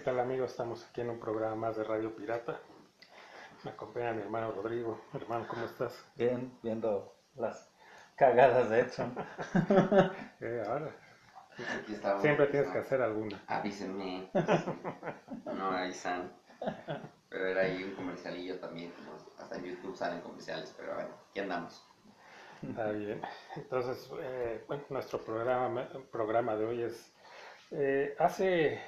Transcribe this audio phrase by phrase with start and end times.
[0.00, 0.52] ¿Qué tal amigos?
[0.52, 2.58] Estamos aquí en un programa más de Radio Pirata.
[3.64, 4.98] Me acompaña mi hermano Rodrigo.
[5.12, 5.92] Hermano, ¿cómo estás?
[6.16, 7.70] Bien, viendo las
[8.16, 9.14] cagadas de Edson.
[10.40, 10.96] Eh, ahora,
[11.82, 12.22] Aquí estamos.
[12.22, 13.44] siempre tienes que hacer alguna.
[13.46, 14.30] Avísenme.
[15.44, 16.32] No avisan.
[17.28, 18.92] Pero era ahí un comercialillo también.
[18.92, 20.74] como hasta en YouTube salen comerciales.
[20.78, 21.86] Pero bueno, aquí andamos.
[22.62, 23.20] Está bien.
[23.54, 27.12] Entonces, eh, bueno, nuestro programa, programa de hoy es...
[27.72, 28.80] eh, hace,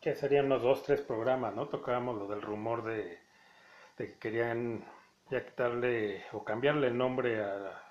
[0.00, 1.68] que serían unos dos, tres programas, ¿no?
[1.68, 3.18] Tocábamos lo del rumor de,
[3.96, 4.84] que querían
[5.30, 7.82] ya quitarle o cambiarle el nombre a,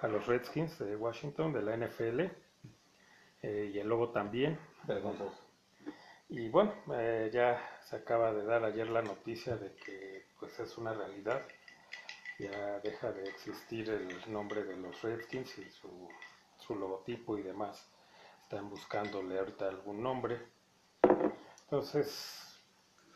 [0.00, 2.20] a los Redskins de Washington, de la NFL,
[3.42, 4.58] eh, y el logo también.
[4.84, 5.48] Vergonzoso.
[6.28, 10.76] Y bueno, eh, ya se acaba de dar ayer la noticia de que pues es
[10.78, 11.42] una realidad.
[12.38, 16.08] Ya deja de existir el nombre de los Redskins y su,
[16.58, 17.90] su logotipo y demás.
[18.42, 20.38] Están buscándole ahorita algún nombre.
[21.70, 22.58] Entonces,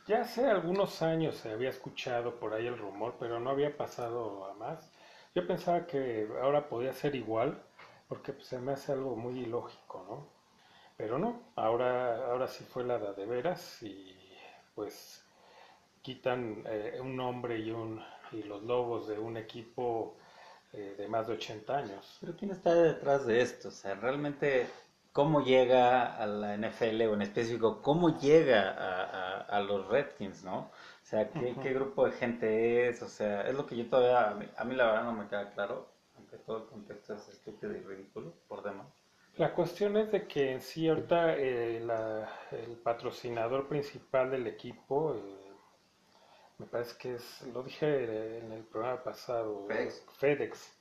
[0.07, 4.45] ya hace algunos años se había escuchado por ahí el rumor, pero no había pasado
[4.45, 4.93] a más.
[5.35, 7.63] Yo pensaba que ahora podía ser igual,
[8.09, 10.29] porque pues, se me hace algo muy ilógico, ¿no?
[10.99, 14.15] Pero no, ahora, ahora sí fue la de, veras y
[14.75, 15.25] pues
[16.03, 20.19] quitan eh, un nombre y, un, y los logos de un equipo
[20.75, 22.19] eh, de más de 80 años.
[22.21, 23.69] Pero ¿quién está detrás de esto?
[23.69, 24.69] O sea, realmente,
[25.13, 30.45] ¿cómo llega a la NFL o en específico, cómo llega a, a- a los Redskins,
[30.45, 30.59] no?
[31.03, 31.61] O sea, ¿qué, Ujú.
[31.63, 33.03] qué grupo de gente es?
[33.03, 35.29] O sea, es lo que yo todavía, a mí, a mí la verdad no me
[35.29, 38.87] queda claro, aunque todo el contexto es estúpido y ridículo, por demás.
[39.37, 45.15] La cuestión es de que en sí ahorita eh, la- el patrocinador principal del equipo,
[45.15, 45.53] eh,
[46.59, 50.03] me parece que es, lo dije en el programa pasado, FedEx.
[50.19, 50.73] FedEx,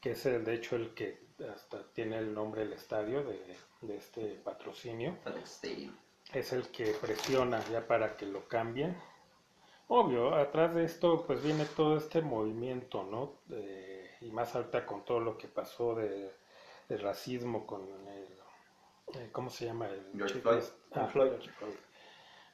[0.00, 3.96] que es el, de hecho el que hasta tiene el nombre del estadio de, de
[3.96, 5.16] este patrocinio.
[6.32, 8.96] Es el que presiona ya para que lo cambien.
[9.88, 13.40] Obvio, atrás de esto pues viene todo este movimiento, ¿no?
[13.50, 16.34] Eh, y más ahorita con todo lo que pasó de,
[16.88, 18.26] de racismo con el,
[19.14, 19.88] eh, ¿cómo se llama?
[19.88, 20.58] El George Floyd.
[20.58, 21.30] este- ah, Floyd.
[21.30, 21.74] George Floyd.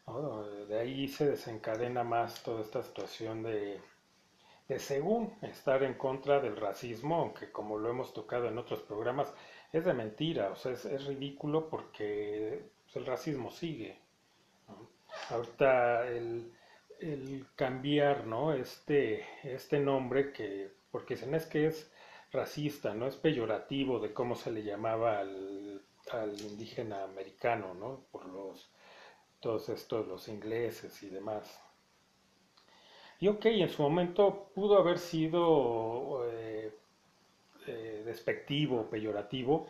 [0.06, 3.80] No, de ahí se desencadena más toda esta situación de,
[4.68, 9.32] de según estar en contra del racismo, aunque como lo hemos tocado en otros programas,
[9.72, 13.98] es de mentira, o sea, es, es ridículo porque pues, el racismo sigue.
[14.68, 14.88] ¿no?
[15.30, 16.52] Ahorita el,
[17.00, 18.52] el cambiar, ¿no?
[18.54, 21.90] Este, este nombre que, porque dicen es que es
[22.32, 28.06] racista, no es peyorativo de cómo se le llamaba al, al indígena americano, ¿no?
[28.10, 28.70] Por los,
[29.40, 31.63] todos estos, los ingleses y demás.
[33.24, 36.76] Y ok, en su momento pudo haber sido eh,
[37.66, 39.66] eh, despectivo, peyorativo,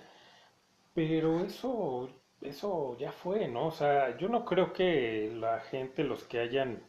[0.95, 2.09] pero eso,
[2.41, 3.69] eso ya fue, ¿no?
[3.69, 6.83] O sea, yo no creo que la gente, los que hayan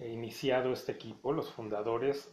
[0.00, 2.30] iniciado este equipo, los fundadores,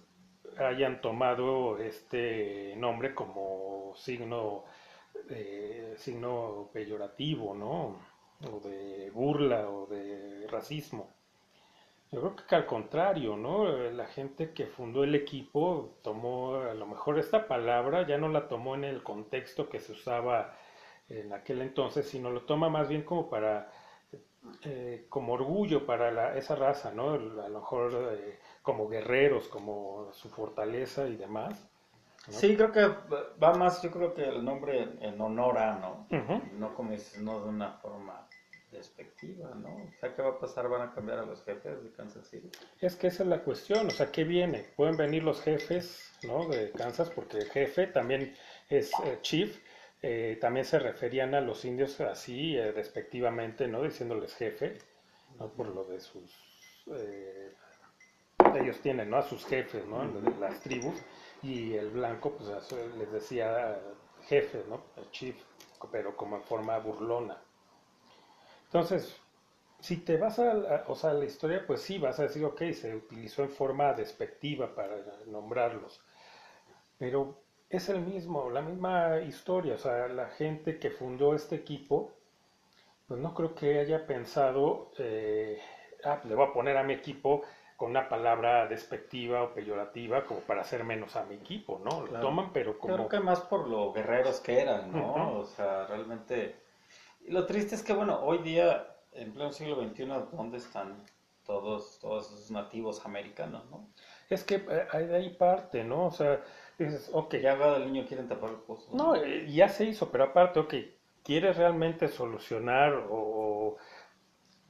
[0.57, 4.65] hayan tomado este nombre como signo,
[5.29, 7.99] eh, signo peyorativo, ¿no?
[8.51, 11.15] O de burla o de racismo.
[12.15, 13.67] Yo creo que al contrario, ¿no?
[13.91, 18.47] La gente que fundó el equipo tomó a lo mejor esta palabra, ya no la
[18.47, 20.55] tomó en el contexto que se usaba
[21.09, 23.69] en aquel entonces, sino lo toma más bien como para,
[24.63, 27.15] eh, como orgullo para la- esa raza, ¿no?
[27.15, 31.67] A lo mejor eh, como guerreros, como su fortaleza y demás.
[32.27, 32.33] ¿no?
[32.33, 32.87] Sí, creo que
[33.43, 36.07] va más, yo creo que el nombre en, honor a, ¿no?
[36.53, 38.25] No como no de una forma
[38.75, 39.75] despectiva, ¿no?
[39.75, 40.67] O sea, ¿qué va a pasar?
[40.69, 42.49] ¿Van a cambiar a los jefes de Kansas City?
[42.79, 44.65] Es que esa es la cuestión, o sea, ¿qué viene?
[44.75, 46.47] Pueden venir los jefes, ¿no?
[46.47, 48.35] De Kansas, porque el jefe también
[48.69, 49.59] es eh, chief,
[50.01, 53.83] eh, también se referían a los indios así, eh, despectivamente, ¿no?
[53.83, 54.77] Diciéndoles jefe,
[55.39, 55.49] ¿no?
[55.49, 56.31] Por lo de sus...
[56.87, 57.53] eh,
[58.61, 59.17] ellos tienen, ¿no?
[59.17, 60.07] A sus jefes, ¿no?
[60.07, 60.95] De las tribus,
[61.41, 62.49] y el blanco, pues
[62.97, 63.79] les decía
[64.27, 64.81] jefe, ¿no?
[64.95, 65.35] El chief,
[65.91, 67.37] pero como en forma burlona.
[68.65, 69.21] Entonces,
[69.79, 72.61] si te vas a, la- o sea, la historia, pues sí, vas a decir, ok,
[72.73, 74.97] se utilizó en forma despectiva para
[75.27, 76.01] nombrarlos,
[76.97, 82.11] pero es el mismo, la misma historia, o sea, la gente que fundó este equipo,
[83.07, 85.59] pues no creo que haya pensado, eh,
[86.05, 87.43] ah, le voy a poner a mi equipo
[87.77, 92.01] con una palabra despectiva o peyorativa como para hacer menos a mi equipo, ¿no?
[92.01, 92.21] Lo Claro.
[92.21, 92.95] toman, pero como...
[92.95, 95.39] Creo que más por lo guerreros que eran, ¿no?
[95.39, 96.64] O sea, realmente...
[97.25, 101.03] Y lo triste es que, bueno, hoy día, en pleno siglo XXI, ¿dónde están
[101.43, 103.89] todos, todos esos nativos americanos, no?
[104.29, 106.05] Es que eh, hay de ahí parte, ¿no?
[106.07, 106.43] O sea,
[106.77, 108.95] dices, ok, ya lado del niño quieren tapar el pozo.
[108.95, 110.73] No, eh, ya se hizo, pero aparte, ok,
[111.23, 113.77] ¿quieres realmente solucionar o, o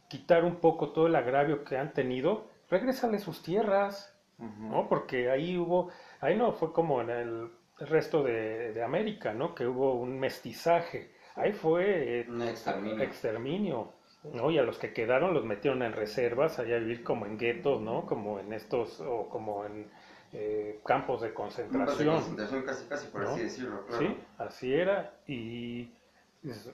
[0.10, 4.88] quitar un poco todo el agravio que han tenido, regrésale sus tierras, ¿no?
[4.88, 9.56] Porque ahí hubo, ahí no fue como en el resto de, de América, ¿no?
[9.56, 13.04] Que hubo un mestizaje, ahí fue eh, Un exterminio.
[13.04, 13.94] exterminio,
[14.34, 14.52] ¿no?
[14.52, 17.82] Y a los que quedaron los metieron en reservas, allá a vivir como en guetos,
[17.82, 18.06] ¿no?
[18.06, 19.90] Como en estos, o como en
[20.34, 22.16] eh, campos de Campos de concentración.
[22.16, 23.30] concentración casi, casi por ¿no?
[23.32, 24.04] así decirlo, claro.
[24.04, 25.14] Sí, así era.
[25.28, 25.90] Y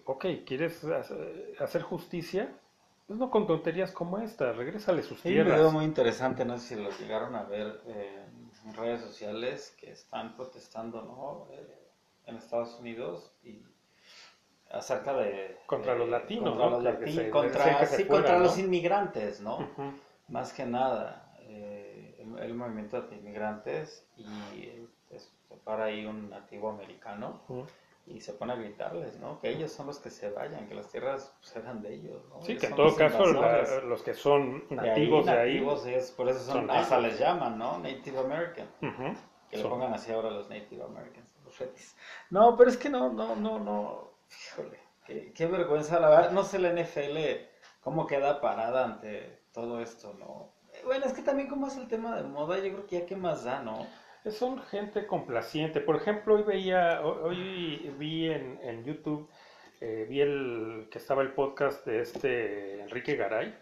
[0.05, 0.83] ok, ¿quieres
[1.59, 2.49] hacer- justicia?
[3.07, 5.73] Pues no con tonterías como esta, regrésale sus Hay un video tierras.
[5.73, 8.25] muy interesante, no sé si lo llegaron a ver eh,
[8.65, 11.47] en redes sociales, que están protestando, ¿no?
[11.53, 11.77] Eh,
[12.27, 13.61] en Estados Unidos y
[14.73, 15.57] acerca de...
[15.65, 16.71] Contra de- los latinos, contra ¿no?
[16.71, 18.43] los latinos, se- contra, sí, contra ¿no?
[18.43, 19.67] los inmigrantes, ¿no?
[20.27, 24.25] Más que nada, eh, el, el movimiento de inmigrantes y
[25.09, 27.41] pues, se para ahí un nativo americano
[28.07, 29.39] y se pone a gritarles, ¿no?
[29.41, 32.41] Que ellos son los que se vayan, que las tierras pues, eran de ellos, ¿no?
[32.41, 36.11] Sí, Ellos que en todo caso la- los que son nativos de ahí, nativos es,
[36.11, 37.11] por eso son, son hasta ellos.
[37.11, 37.77] les llaman, ¿no?
[37.79, 38.67] Native American.
[39.49, 41.55] Que le son- pongan así ahora los Native Americans, los.
[42.29, 44.10] No, pero es que no, no, no, no.
[44.31, 46.31] Híjole, qué, qué vergüenza, la verdad.
[46.31, 47.49] No sé la NFL
[47.81, 50.53] cómo queda parada ante todo esto, ¿no?
[50.73, 53.05] Eh, Bueno, es que también como es el tema de moda, yo creo que ya
[53.05, 53.87] qué más da, ¿no?
[54.29, 55.81] son gente complaciente.
[55.81, 59.27] Por ejemplo, hoy veía, ho- hoy vi en, en YouTube,
[59.79, 63.57] eh, vi el que estaba el podcast de este Enrique Garay.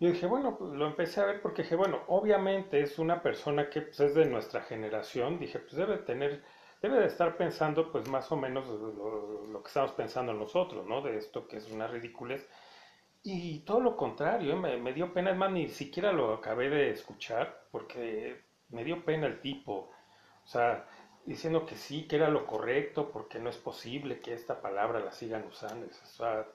[0.00, 3.70] Yo dije, bueno, pues lo empecé a ver porque dije, bueno, obviamente es una persona
[3.70, 5.38] que pues, es de nuestra generación.
[5.40, 6.42] Dije, pues debe tener,
[6.84, 11.00] debe de estar pensando pues más o menos lo, que estamos pensando nosotros, ¿no?
[11.00, 12.46] De esto que es una ridiculez.
[13.22, 14.76] Y todo lo contrario, ¿eh?
[14.76, 19.26] me, dio pena, es más, ni siquiera lo acabé de escuchar porque me dio pena
[19.26, 19.90] el tipo.
[20.44, 20.86] O sea,
[21.24, 25.10] diciendo que sí, que era lo correcto, porque no es posible que esta palabra la
[25.10, 25.86] sigan usando.
[25.86, 26.46] O sea,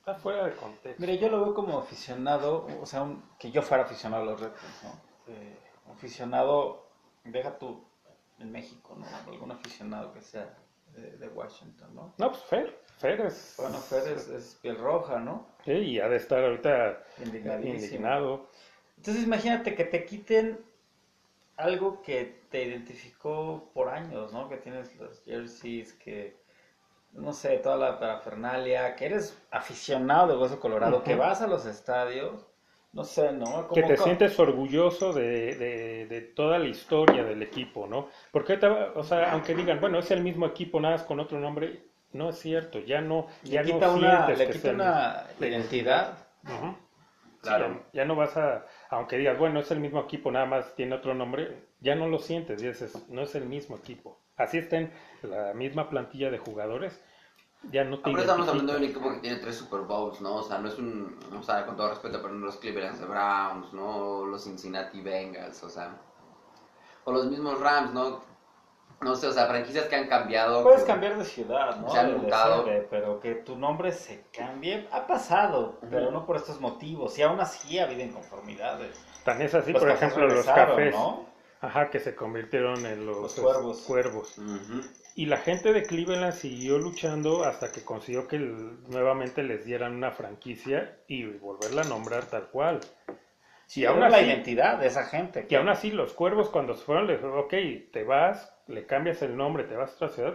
[0.00, 1.00] está fuera de contexto.
[1.00, 3.06] Mire, yo lo veo como aficionado, o sea,
[3.38, 5.32] que yo fuera aficionado a los Redskins, ¿no?
[5.32, 5.56] Eh,
[5.88, 6.88] aficionado,
[7.22, 7.91] deja tú
[8.42, 9.06] en México, ¿no?
[9.30, 10.54] Algún aficionado que sea
[10.94, 12.14] de, de Washington, ¿no?
[12.18, 13.54] No, pues Fer, Fer es...
[13.58, 15.46] Bueno, Fer es, es piel roja, ¿no?
[15.64, 18.48] Sí, y ha de estar ahorita indignado.
[18.96, 20.60] Entonces imagínate que te quiten
[21.56, 24.48] algo que te identificó por años, ¿no?
[24.48, 26.36] Que tienes los jerseys, que
[27.12, 31.66] no sé, toda la parafernalia, que eres aficionado de Hueso Colorado, que vas a los
[31.66, 32.46] estadios,
[32.92, 33.72] no sé, ¿no?
[33.72, 38.08] Que te sientes orgulloso de, de- de toda la historia del equipo, ¿no?
[38.30, 41.40] Porque, ahorita, o sea, aunque digan, bueno, es el mismo equipo, nada más con otro
[41.40, 45.26] nombre, no es cierto, ya no, ya le no quita una, sientes le quita una
[45.40, 46.18] identidad.
[47.40, 47.66] Claro.
[47.92, 50.94] ya, ya no vas a, aunque digas, bueno, es el mismo equipo, nada más tiene
[50.94, 54.20] otro nombre, ya no lo sientes, dices, no es el mismo equipo.
[54.36, 54.92] Así está en
[55.22, 57.02] la misma plantilla de jugadores,
[57.70, 60.36] ya no estamos hablando de un equipo que tiene tres Super Bowls, ¿no?
[60.36, 63.72] O sea, no es un, o sea, con todo respeto, pero no los Cleveland Browns,
[63.72, 64.26] ¿no?
[64.26, 65.96] Los Cincinnati Bengals, o sea,
[67.04, 68.20] o los mismos Rams, ¿no?
[69.00, 70.62] No sé, o sea, franquicias que han cambiado.
[70.62, 71.90] Puedes cambiar de ciudad, ¿no?
[71.90, 72.64] Se han mutado.
[72.88, 77.18] pero que tu nombre se cambie, ha pasado, pero no por estos motivos.
[77.18, 78.96] Y aún así ha habido inconformidades.
[79.24, 81.26] Tan es así, Los por ejemplo, los cafés, ¿no?
[81.60, 83.80] ajá, que se convirtieron en los, Los cuervos.
[83.82, 84.36] cuervos.
[85.14, 89.94] Y la gente de Cleveland siguió luchando hasta que consiguió que el- nuevamente les dieran
[89.94, 92.80] una franquicia y volverla a nombrar tal cual.
[93.66, 95.46] Sí, Y aún era la así- identidad de esa gente.
[95.46, 97.54] Que aún así los cuervos cuando se fueron les dijeron, ok,
[97.92, 100.34] te vas, le cambias el nombre, te vas a otra ciudad,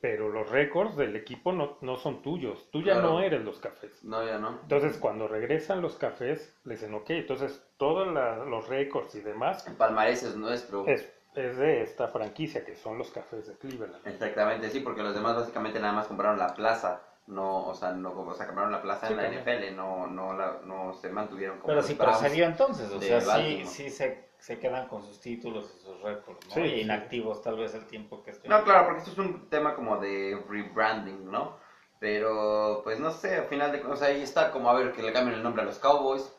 [0.00, 3.10] pero los récords del equipo no, no son tuyos, tú ya Claro.
[3.10, 4.02] no eres los cafés.
[4.02, 4.58] No, ya no.
[4.62, 9.66] Entonces cuando regresan los cafés, les dicen, ok, entonces todos la- los récords y demás
[9.68, 10.86] El palmarés es nuestro.
[10.86, 14.06] es, es de esta franquicia que son los cafés de Cleveland.
[14.06, 17.02] Exactamente, sí, porque los demás básicamente nada más compraron la plaza.
[17.26, 19.42] No, o sea, no, o sea, compraron la plaza Sí, en la también.
[19.44, 22.18] NFL, no, no, la, no se mantuvieron como Pero sí Browns.
[22.18, 26.44] procedió entonces, o sea, sí, sí se, se quedan con sus títulos y sus récords,
[26.48, 26.54] ¿no?
[26.54, 26.80] Sí, y sí.
[26.80, 28.50] inactivos tal vez el tiempo que estén.
[28.50, 31.56] No, claro, porque esto es un tema como de rebranding, ¿no?
[32.00, 35.12] Pero, pues no sé, al final de cuentas, ahí está como a ver que le
[35.12, 36.34] cambien el nombre a los Cowboys.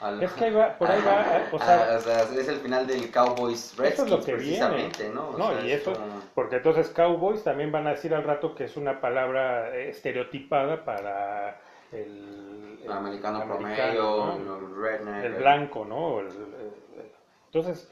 [0.00, 2.48] Al- Es que ahí va, por ahí va, Ah, o sea, ah, o sea, es
[2.48, 5.14] el final del Cowboys Redskins, Eso es lo que precisamente, viene.
[5.14, 5.28] ¿no?
[5.28, 8.24] O No, sea, y es eso, como- porque entonces Cowboys también van a decir al
[8.24, 11.60] rato que es una palabra eh, estereotipada para
[11.92, 14.56] el, el americano, promedio, ¿no?
[14.58, 16.20] el redneck, el blanco, ¿no?
[16.20, 17.12] El- el-
[17.46, 17.90] entonces,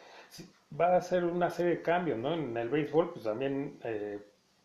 [0.78, 2.34] va a ser una serie de cambios, ¿no?
[2.34, 4.18] En el béisbol, pues también, eh,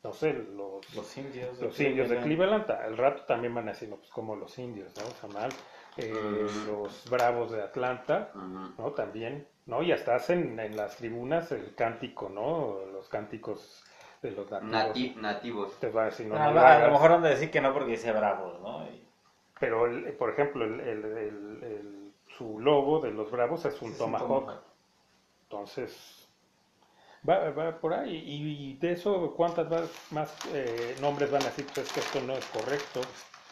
[0.04, 1.60] no sé, los, Los indios.
[1.60, 4.92] los indios de Cleveland, al rato también van a decir, no, pues como los indios,
[4.98, 5.04] ¿no?
[5.06, 5.52] O sea, mal.
[5.98, 6.48] Eh.
[6.68, 8.32] Los bravos de Atlanta.
[8.78, 8.92] ¿no?
[8.92, 9.82] También, ¿no?
[9.84, 12.78] Y hasta hacen en las tribunas el cántico, ¿no?
[12.92, 13.84] Los cánticos
[14.22, 14.72] de los nativos.
[14.98, 15.74] Nati- nativos.
[15.80, 17.74] Te va a decir, no, a, no lo a mejor han de decir que no
[17.74, 18.84] porque dice bravos, ¿no?
[18.88, 19.04] Y-
[19.60, 23.92] pero el- por ejemplo, el, el- el- el- su logo de los Bravos es un
[23.92, 24.28] Es un tomahawk.
[24.46, 24.62] tomahawk.
[25.44, 26.28] Entonces,
[27.28, 28.16] va, va por ahí.
[28.16, 31.66] Y, y de eso, ¿cuántas más, más, eh, nombres van a decir?
[31.74, 33.02] Pues es que esto no es correcto.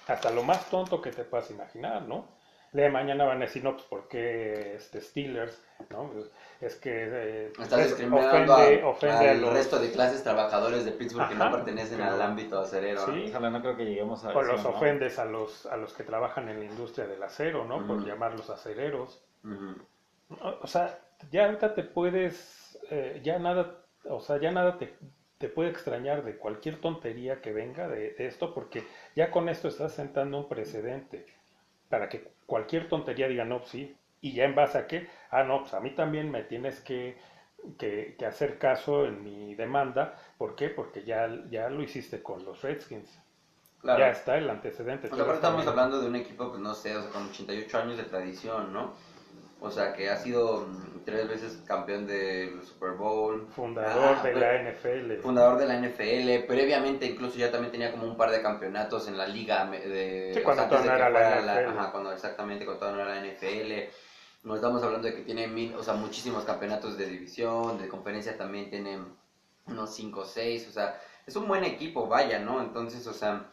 [0.08, 2.28] Hasta lo más tonto que te puedas imaginar, ¿no?
[2.72, 5.62] De mañana van a decir, no, pues ¿por qué este Steelers?
[5.92, 6.12] ¿no?
[6.60, 9.54] Es que eh, Estás es- discriminando ofende, a- ofende a al los...
[9.54, 13.06] resto de clases trabajadores de Pittsburgh que no pertenecen pero- al ámbito acerero.
[13.06, 13.28] Sí.
[13.30, 14.70] Ojalá no creo que lleguemos a O eso, los ¿no?
[14.72, 17.86] ofendes a los, a los que trabajan en la industria del acero, ¿no?
[17.88, 19.24] Por llamarlos acereros.
[20.62, 21.00] O sea,
[21.32, 24.94] ya ahorita te puedes, eh, ya nada, o sea, ya nada te,
[25.38, 28.84] te puede extrañar de cualquier tontería que venga de, de esto, porque
[29.16, 31.26] ya con esto estás sentando un precedente
[31.90, 35.62] para que cualquier tontería diga, no, sí, y ya en base a qué, ah, no,
[35.62, 37.18] pues a mí también me tienes que,
[37.78, 40.70] que, que hacer caso en mi demanda, ¿por qué?
[40.70, 43.10] Porque ya, ya lo hiciste con los Redskins,
[43.82, 44.00] Claro.
[44.00, 45.10] ya está el antecedente.
[45.10, 47.98] Pues estás estamos hablando de un equipo, pues no sé, o sea, con 88 años
[47.98, 48.96] de tradición, ¿no?
[49.66, 53.48] O sea, que ha sido mm, tres veces campeón del Super Bowl.
[53.56, 55.22] Fundador Ah, de la NFL.
[55.22, 59.18] Fundador de la NFL, previamente incluso ya también tenía como un par de campeonatos en
[59.18, 61.70] la liga de Sí, cuando o sea, no era la NFL.
[61.78, 63.90] ajá, cuando exactamente cuando no era la NFL.
[64.44, 68.38] Nos estamos hablando de que tiene mil, o sea, muchísimos campeonatos de división, de conferencia
[68.38, 69.00] también tiene
[69.66, 70.96] unos 5 o 6, o sea,
[71.26, 72.62] es un buen equipo, vaya, ¿no?
[72.62, 73.50] Entonces, o sea,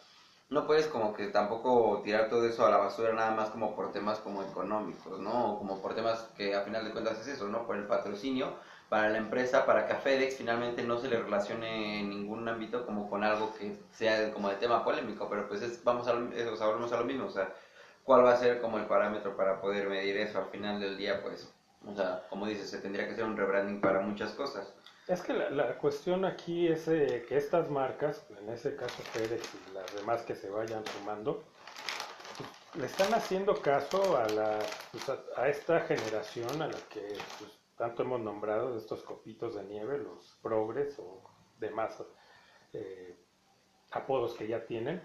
[0.52, 3.92] no puedes como que tampoco tirar todo eso a la basura nada más como por
[3.92, 5.52] temas como económicos, ¿no?
[5.52, 7.66] O como por temas que a final de cuentas es eso, ¿no?
[7.66, 8.52] Por el patrocinio
[8.90, 12.84] para la empresa, para que a FedEx finalmente no se le relacione en ningún ámbito
[12.84, 16.14] como con algo que sea como de tema polémico, pero pues es, vamos a o
[16.14, 17.54] a lo mismo, o sea,
[18.04, 21.22] ¿cuál va a ser como el parámetro para poder medir eso al final del día?
[21.22, 21.48] Pues,
[21.86, 24.70] o sea, como dices, se tendría que hacer un rebranding para muchas cosas.
[25.08, 29.48] Es que la, la cuestión aquí es eh, que estas marcas, en ese caso FedEx
[29.54, 31.42] y las demás que se vayan sumando,
[32.74, 34.58] le están haciendo caso a, la,
[34.92, 37.00] pues, a, a esta generación a la que
[37.38, 41.20] pues, tanto hemos nombrado de estos copitos de nieve, los progres o
[41.58, 42.02] demás
[42.72, 43.16] eh,
[43.90, 45.02] apodos que ya tienen,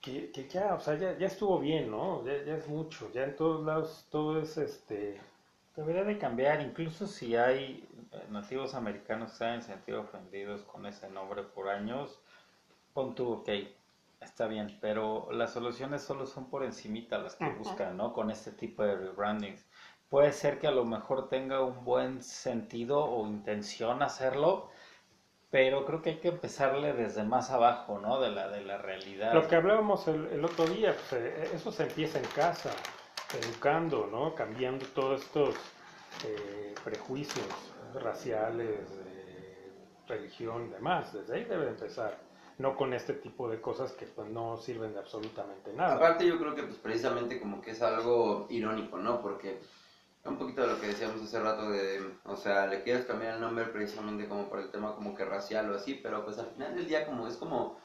[0.00, 2.24] que, que ya, o sea, ya, ya estuvo bien, ¿no?
[2.24, 5.20] Ya, ya es mucho, ya en todos lados todo es este...
[5.76, 7.88] Debería de cambiar, incluso si hay
[8.30, 12.20] nativos americanos se hayan sentido ofendidos con ese nombre por años,
[12.92, 13.48] pon tú, ok,
[14.20, 18.12] está bien, pero las soluciones solo son por encimita las que buscan, ¿no?
[18.12, 19.64] Con este tipo de rebrandings.
[20.08, 24.68] Puede ser que a lo mejor tenga un buen sentido o intención hacerlo,
[25.50, 28.20] pero creo que hay que empezarle desde más abajo, ¿no?
[28.20, 29.32] De la, de la realidad.
[29.34, 32.70] Lo que hablábamos el, el otro día, pues, eh, eso se empieza en casa,
[33.40, 34.34] educando, ¿no?
[34.34, 35.54] Cambiando todos estos
[36.26, 37.46] eh, prejuicios
[37.94, 39.72] raciales, de
[40.06, 41.12] religión demás.
[41.12, 42.18] Desde ahí debe empezar,
[42.58, 45.96] no con este tipo de cosas que pues no sirven de absolutamente nada.
[45.96, 49.20] Aparte yo creo que pues precisamente como que es algo irónico, ¿no?
[49.20, 49.60] Porque
[50.24, 53.40] un poquito de lo que decíamos hace rato de, o sea, le quieres cambiar el
[53.40, 56.74] nombre precisamente como por el tema como que racial o así, pero pues al final
[56.74, 57.78] del día como es como,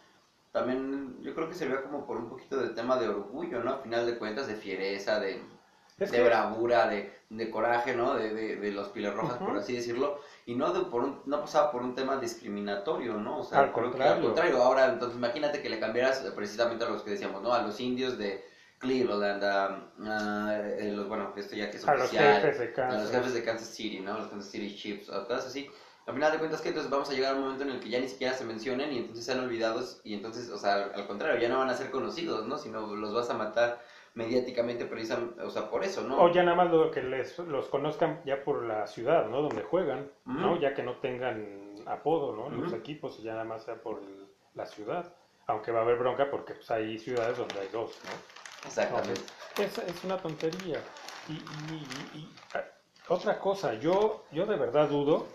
[0.51, 3.75] también yo creo que se como por un poquito del tema de orgullo, ¿no?
[3.75, 5.41] Al final de cuentas de fiereza, de,
[5.97, 8.15] Es de que- bravura, de, de coraje, ¿no?
[8.15, 11.71] De, de, de los rojas, por así decirlo, y no de por un, no pasaba
[11.71, 13.39] por un tema discriminatorio, ¿no?
[13.39, 14.13] O sea, Al contrario.
[14.13, 17.53] al contrario, ahora entonces imagínate que le cambiaras precisamente a los que decíamos, ¿no?
[17.53, 18.43] A los indios de
[18.77, 19.65] Cleveland, a,
[20.05, 22.73] a, eh, los, bueno, esto ya que es a los oficial, jefes de a los
[22.75, 23.11] Kansas.
[23.11, 24.17] jefes de Kansas City, ¿no?
[24.17, 25.65] Los Kansas City Chiefs, o cosas así.
[26.05, 27.89] Al final de cuentas que entonces vamos a llegar a un momento en el que
[27.89, 31.07] ya ni siquiera se mencionen y entonces sean olvidados y entonces, o sea, al, al
[31.07, 32.57] contrario, ya no van a ser conocidos, ¿no?
[32.59, 33.79] Sino los vas a matar
[34.15, 36.17] mediáticamente precisamente, o sea, por eso, ¿no?
[36.21, 39.41] O ya nada más lo que les, los conozcan ya por la ciudad, ¿no?
[39.41, 40.59] Donde juegan, ¿no?
[40.59, 42.49] Ya que no tengan apodo, ¿no?
[42.49, 42.75] Los Ujú.
[42.77, 45.13] equipos, y ya nada más sea por el- la ciudad.
[45.47, 48.67] Aunque va a haber bronca porque pues, hay ciudades donde hay dos, ¿no?
[48.67, 49.21] Exactamente.
[49.57, 50.79] Es, es una tontería.
[51.27, 52.63] Y, y- y- y, ah,
[53.09, 55.27] otra cosa, yo, yo de verdad dudo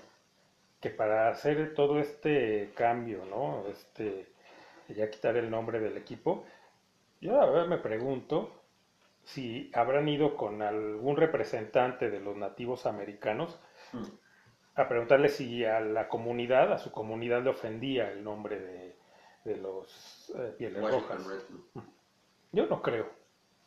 [0.80, 3.62] que para hacer todo este cambio, ¿no?
[3.70, 4.32] Este,
[4.88, 6.44] ya quitar el nombre del equipo,
[7.20, 8.59] yo la verdad me pregunto
[9.34, 13.58] si habrán ido con algún representante de los nativos americanos
[13.92, 14.04] Mm.
[14.76, 18.96] a preguntarle si a la comunidad, a su comunidad le ofendía el nombre de,
[19.44, 21.26] de los eh, pieles Washington rojas.
[21.26, 21.60] Redskins.
[22.52, 23.08] Yo no creo.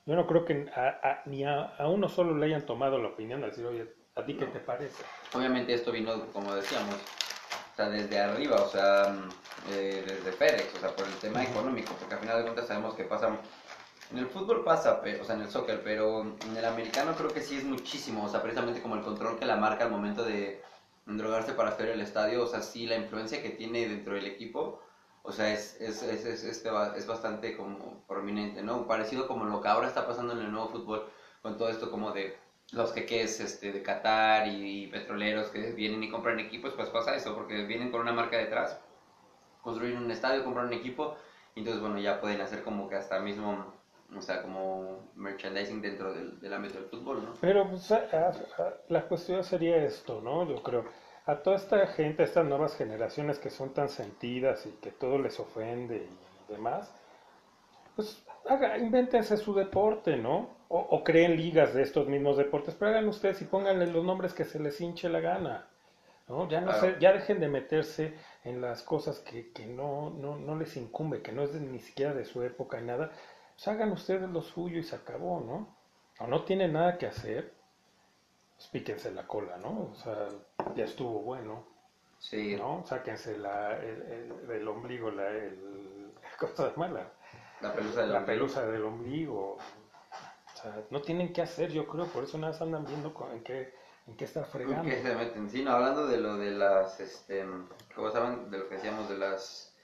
[0.06, 3.10] Yo no creo que a- a- ni a, a uno solo le hayan tomado la
[3.10, 5.04] opinión de decir, oye, ¿a ti qué te parece?
[5.34, 9.30] Obviamente esto vino, como decíamos, o sea, desde arriba, o sea, mm,
[9.74, 12.96] eh, desde FedEx, o sea, por el tema económico, porque al final de cuentas sabemos
[12.96, 13.30] que pasa,
[14.12, 17.42] en el fútbol pasa, o sea, en el soccer, pero en el americano creo que
[17.42, 20.62] sí es muchísimo, o sea, precisamente como el control que la marca al momento de
[21.06, 24.82] drogarse para hacer el estadio, o sea, sí, la influencia que tiene dentro del equipo,
[25.24, 28.88] o sea, es, es, es, es, este es bastante como prominente, ¿no?
[28.88, 31.10] Parecido como lo que ahora está pasando en el nuevo fútbol,
[31.42, 32.38] con todo esto como de
[32.72, 37.36] los jeques este, de Qatar y, petroleros que vienen y compran equipos, pues pasa eso,
[37.36, 38.80] porque vienen con una marca detrás,
[39.62, 41.16] construyen un estadio, compran un equipo,
[41.56, 43.73] y entonces, bueno, ya pueden hacer como que hasta mismo,
[44.18, 47.34] o sea, como merchandising dentro del, del ámbito del fútbol, ¿no?
[47.42, 50.48] Pero pues, a- a- la cuestión sería esto, ¿no?
[50.48, 50.86] Yo creo,
[51.26, 55.18] a toda esta gente, a estas nuevas generaciones que son tan sentidas y que todo
[55.20, 56.92] les ofende y demás,
[57.96, 60.50] pues haga, invéntense su deporte, ¿no?
[60.70, 64.34] O, o creen ligas de estos mismos deportes, pero hagan ustedes y pónganle los nombres
[64.34, 65.68] que se les hinche la gana,
[66.28, 66.50] ¿no?
[66.50, 66.96] Ya, no Claro.
[66.96, 71.22] se- ya dejen de meterse en las cosas que, que no, no, no les incumbe,
[71.22, 73.12] que no es de- ni siquiera de su época ni nada,
[73.56, 75.76] pues hagan ustedes lo suyo y se acabó, ¿no?
[76.20, 77.54] O no tienen nada que hacer,
[78.56, 79.90] pues píquense la cola, ¿no?
[79.92, 80.28] O sea,
[80.76, 81.72] ya estuvo bueno,
[82.20, 82.86] Sí, ¿no?
[82.88, 87.12] Sáquense la, el, el- del ombligo la el, cosa mala,
[87.60, 89.58] la pelusa de la pelusa del ombligo.
[89.58, 93.30] O sea, no tienen qué hacer, yo creo, por eso nada más andan viendo con-
[93.32, 93.74] en qué,
[94.08, 94.84] en qué estar fregando.
[94.90, 95.50] ¿Qué se meten?
[95.50, 97.44] Sí, no, hablando de lo de las, este,
[97.94, 98.50] ¿cómo saben?
[98.50, 99.76] De lo que decíamos de las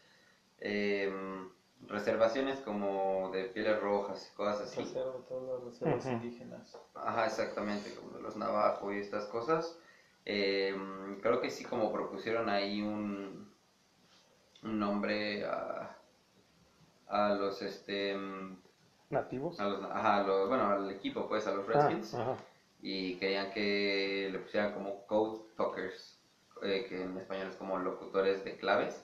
[0.59, 1.49] em,
[1.87, 4.79] reservaciones como de pieles rojas y cosas así.
[4.81, 6.77] Reserva, todas las reservas indígenas.
[6.95, 9.77] Ajá, exactamente, como de los navajo y estas cosas.
[10.25, 13.49] Em, creo que sí como propusieron ahí un,
[14.63, 15.95] un nombre a,
[17.07, 18.15] a los, este,
[19.09, 19.59] ¿Nativos?
[19.59, 22.13] a los, ajá, a los- bueno, al equipo, pues, a los Ah, Redskins.
[22.15, 22.35] ajá.
[22.81, 26.17] y querían que le pusieran como code talkers,
[26.61, 29.03] eh, que en español es como locutores de claves,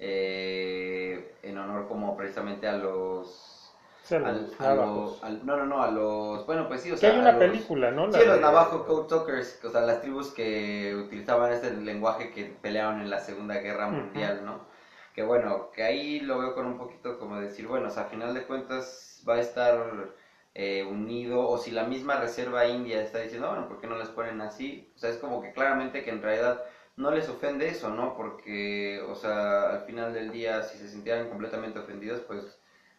[0.00, 3.72] eh, en honor como precisamente a los...
[4.10, 4.96] A al- los a navajos.
[5.12, 6.44] los- al- no, no, no, a los...
[6.46, 7.10] Bueno, pues sí, o Que sea...
[7.12, 8.06] hay a una los- película, ¿no?
[8.08, 12.44] La Sí, los Navajo Code Talkers, o sea, las tribus que utilizaban este lenguaje que
[12.44, 13.86] pelearon en la Segunda Guerra.
[13.88, 14.68] Mundial, ¿no?
[15.14, 18.06] Que bueno, que ahí lo veo con un poquito como decir, bueno, o sea, a
[18.06, 20.10] final de cuentas va a estar
[20.54, 24.08] eh, unido, o si la misma Reserva India está diciendo, bueno, ¿por qué no les
[24.08, 24.90] ponen así?
[24.96, 26.62] O sea, es como que claramente que en realidad
[27.00, 28.14] no les ofende eso, ¿no?
[28.16, 32.58] Porque, o sea, al final del día, si se sintieran completamente ofendidos, pues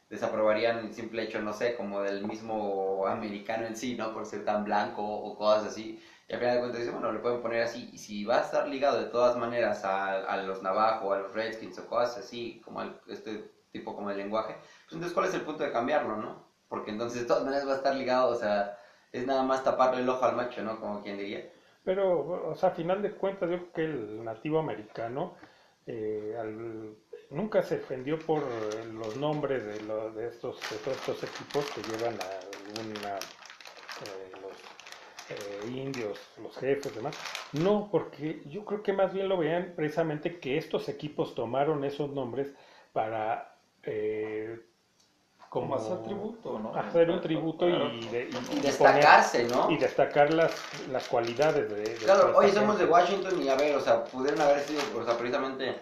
[0.09, 4.13] desaprobarían el simple hecho, no sé, como del mismo americano en sí, ¿no?
[4.13, 6.01] Por ser tan blanco o cosas así.
[6.27, 7.89] Y al final de cuentas dicen, bueno, le pueden poner así.
[7.93, 11.33] Y si va a estar ligado de todas maneras a, a los Navajo, a los
[11.33, 15.43] Redskins o cosas así, como este tipo como de lenguaje, pues entonces, ¿cuál es el
[15.43, 16.43] punto de cambiarlo, no?
[16.67, 18.75] Porque entonces de todas maneras va a estar ligado, o sea,
[19.13, 20.79] es nada más taparle el ojo al macho, ¿no?
[20.79, 21.45] Como quien diría.
[21.83, 25.33] Pero, o sea, a final de cuentas, yo creo que el nativo americano
[25.87, 26.35] eh,
[27.31, 28.43] nunca se ofendió por
[28.93, 32.27] los nombres de, lo- de, estos, de estos equipos que llevan a
[32.79, 33.15] alguna,
[34.01, 34.53] eh, los
[35.29, 37.15] eh, indios, los jefes, demás.
[37.53, 42.11] No, porque yo creo que más bien lo veían precisamente que estos equipos tomaron esos
[42.11, 42.53] nombres
[42.93, 44.59] para eh,
[45.51, 46.73] Como hacer tributo, ¿no?
[46.73, 47.91] hacer un tributo Claro.
[47.91, 49.69] y, de, y- Y y de poner- destacarse, ¿no?
[49.69, 50.53] y destacar las,
[50.89, 52.85] las cualidades de, de Claro, esta somos de.
[52.85, 55.75] Washington y a ver, o sea, pudieron haber sido, o sea, precisamente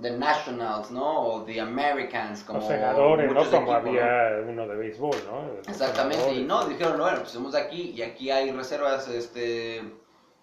[0.00, 1.22] The Nationals, ¿no?
[1.22, 3.34] O The Americans, como Los senadores, ¿no?
[3.44, 3.74] Como equipos, ¿no?
[3.74, 5.42] había uno de béisbol, ¿no?
[5.56, 9.82] Los Exactamente, y no, dijeron, bueno, pues somos de aquí y aquí hay reservas este,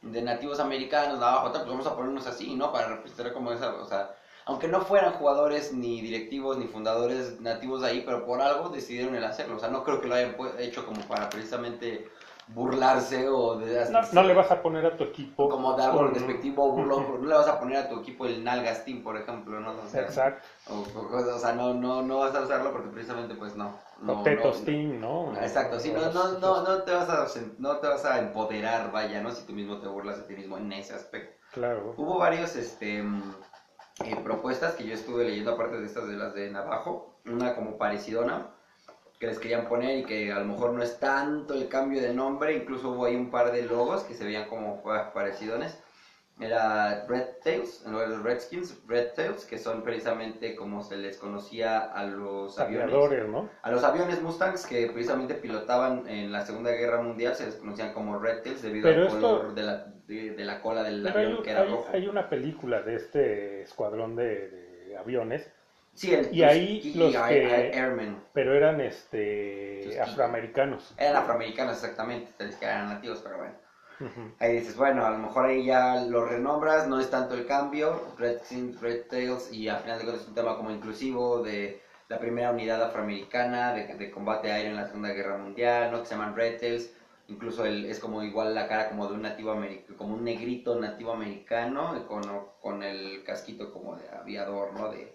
[0.01, 2.69] de nativos americanos, abajo, pues vamos a ponernos así, ¿no?
[2.73, 4.13] Para representar como esa, o sea,
[4.49, 9.15] aunque no fueran jugadores ni directivos ni fundadores nativos de ahí, pero por algo decidieron
[9.15, 12.09] el hacerlo, o sea, no creo que lo hayan hecho como para precisamente
[12.47, 13.89] burlarse o de...
[13.91, 15.47] No, no le vas a poner a tu equipo.
[15.49, 18.43] como de algo despectivo o burlón, no le vas a poner a tu equipo el
[18.43, 19.71] Nalgas Team, por ejemplo, ¿no?
[19.73, 20.47] O sea, Exacto.
[20.67, 23.77] o, o cosas, o sea, no, no, no vas a usarlo porque precisamente pues no.
[24.01, 25.33] no o Tetos no- Team, ¿no?
[25.39, 27.27] Exacto, sí, no, no, no, no te vas a,
[27.59, 29.31] no te vas a empoderar, vaya, ¿no?
[29.31, 31.37] Si tú mismo te burlas de ti mismo en ese aspecto.
[31.53, 31.93] Claro.
[31.97, 33.21] Hubo varios, este, mm,
[34.05, 37.77] eh, propuestas que yo estuve leyendo, aparte de estas de las de Navajo, una como
[37.77, 38.47] parecidona,
[39.19, 42.13] que les querían poner y que a lo mejor no es tanto el cambio de
[42.13, 45.77] nombre, incluso hubo ahí un par de logos que se veían como pa- parecidones.
[46.39, 50.95] Era Red Tails, en lugar de los Redskins, Red Tails, que son precisamente como se
[50.95, 52.85] les conocía a los aviones.
[52.93, 53.49] Aviadores, ¿no?
[53.61, 57.93] A los aviones Mustangs que precisamente pilotaban en la Segunda Guerra Mundial se les conocían
[57.93, 61.03] como Red Tails debido Pero al esto- color de, la, de, de la cola del
[61.03, 61.87] Pero hay, avión que era hay- rojo.
[61.91, 64.49] hay una película de este escuadrón de,
[64.87, 65.51] de aviones,
[65.93, 68.17] Sí, el y ahí los que- Air- Airmen.
[68.31, 70.93] pero eran este afroamericanos.
[70.97, 73.53] Eran afroamericanos exactamente, vez que eran nativos, pero bueno.
[74.39, 78.13] Ahí dices, bueno, a lo mejor ahí ya lo renombras, no es tanto el cambio,
[78.17, 81.75] Redskins, Red Tails, y al final de cuentas es un tema como inclusivo de
[82.07, 85.99] la primera unidad afroamericana de, de combate aéreo en la Segunda Guerra Mundial, ¿no?
[85.99, 86.89] Que se llaman Red Tails,
[87.27, 90.73] incluso el, es como igual la cara como de un nativo americano, como un negrito
[90.75, 92.21] nativo americano, con,
[92.59, 94.87] con el casquito como de aviador, ¿no?
[94.89, 95.13] De,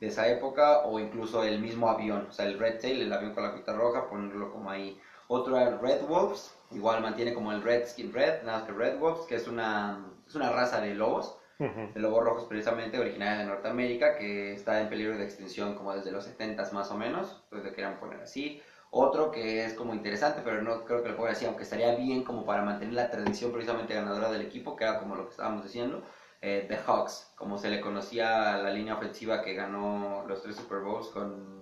[0.00, 3.32] de esa época, o incluso el mismo avión, o sea, el Red Tail, el avión
[3.32, 4.94] con la cresta roja, ponerlo como ahí.
[5.28, 8.72] Otro era el Red Wolves, igual mantiene como el Red Skin Red, nada más que
[8.72, 11.90] Red Wolves, que es una, es una raza de lobos, Ujú.
[11.94, 16.12] de lobos rojos precisamente, originaria de Norteamérica, que está en peligro de extinción como desde
[16.12, 18.60] los 70 más o menos, entonces le querían poner así.
[18.90, 22.22] Otro que es como interesante, pero no creo que lo pongan así, aunque estaría bien
[22.22, 25.64] como para mantener la tradición precisamente ganadora del equipo, que era como lo que estábamos
[25.64, 26.02] diciendo,
[26.40, 30.56] eh, The Hawks, como se le conocía a la línea ofensiva que ganó los tres
[30.56, 31.55] Super Bowls con,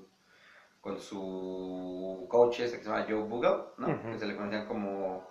[0.85, 3.89] con su coach ese que se llama Joe Bugel, ¿no?
[3.89, 4.11] Ujú.
[4.13, 5.25] que se le conocían como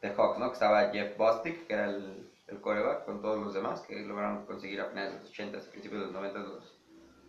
[0.00, 0.46] The Hawks, ¿no?
[0.46, 4.46] que estaba Jeff Bostic, que era el, el coreback, con todos los demás, que lograron
[4.46, 6.80] conseguir a finales de los 80 y principios de los 90 los,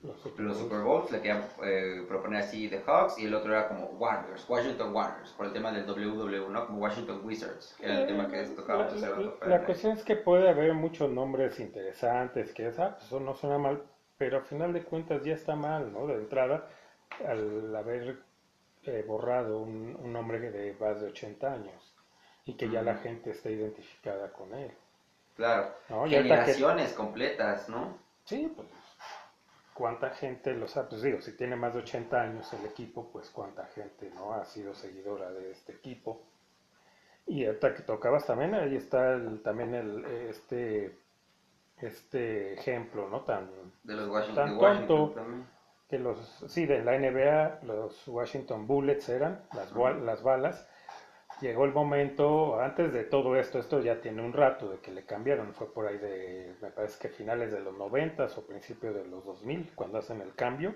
[0.03, 0.63] Los Super los Bowls.
[0.69, 4.47] Super Bowls, le querían eh, proponer así The Hawks, y el otro era como Warriors,
[4.47, 6.65] Washington Warriors, por el tema del WW, ¿no?
[6.67, 9.37] Como Washington Wizards, que era el tema que tocábamos hace La, rato.
[9.41, 13.33] la- la cuestión es que puede haber muchos nombres interesantes, que esa, pues, eso no
[13.33, 13.81] suena mal,
[14.17, 16.05] pero al final de cuentas ya está mal, ¿no?
[16.05, 16.63] De entrada,
[17.27, 18.17] al haber
[18.83, 21.93] eh, borrado un, un nombre de más de 80 años
[22.45, 24.71] y que ya la gente esté identificada con él.
[25.35, 27.97] Claro, No, que- generaciones completas, ¿no?
[28.25, 28.67] Sí, pues
[29.73, 33.29] cuánta gente lo sabe, pues digo, si tiene más de 80 años el equipo, pues
[33.29, 36.21] cuánta gente no ha sido seguidora de este equipo.
[37.27, 40.97] Y ahorita que tocabas también, ahí está el- también el, este,
[41.81, 43.21] este ejemplo, ¿no?
[43.21, 43.49] Tan,
[43.83, 45.13] De los Washington, Tan Washington tonto.
[45.13, 45.47] también.
[45.91, 50.67] Que los, sí, de la NBA, los Washington Bullets eran, las, bal- las balas.
[51.41, 55.05] Llegó el momento, antes de todo esto, esto ya tiene un rato de que le
[55.05, 59.05] cambiaron, fue por ahí de, me parece que finales de los 90 o principios de
[59.05, 60.75] los 2000, cuando hacen el cambio.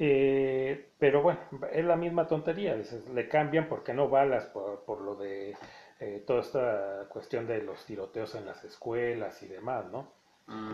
[0.00, 1.40] Eh, pero bueno,
[1.72, 5.56] es la misma tontería, dices, le cambian porque no balas por, por lo de
[6.00, 10.12] eh, toda esta cuestión de los tiroteos en las escuelas y demás, ¿no?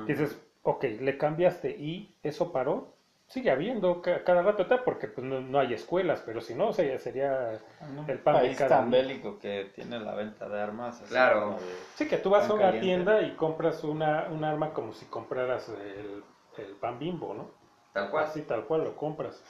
[0.07, 2.94] Dices, ok, le cambiaste y eso paró.
[3.27, 6.99] Sigue habiendo ca- cada rato, porque pues, no, no hay escuelas, pero si no, sería,
[6.99, 7.59] sería
[7.99, 11.01] un el pan de país cada tan bélico que tiene la venta de armas.
[11.01, 11.51] así Claro.
[11.53, 11.57] de-
[11.97, 12.87] Sí, que tú vas a una caliente.
[12.87, 16.23] tienda y compras una, un arma como si compraras el,
[16.59, 17.51] el pan bimbo, ¿no?
[17.93, 18.25] Tal cual.
[18.25, 19.43] Así tal cual lo compras.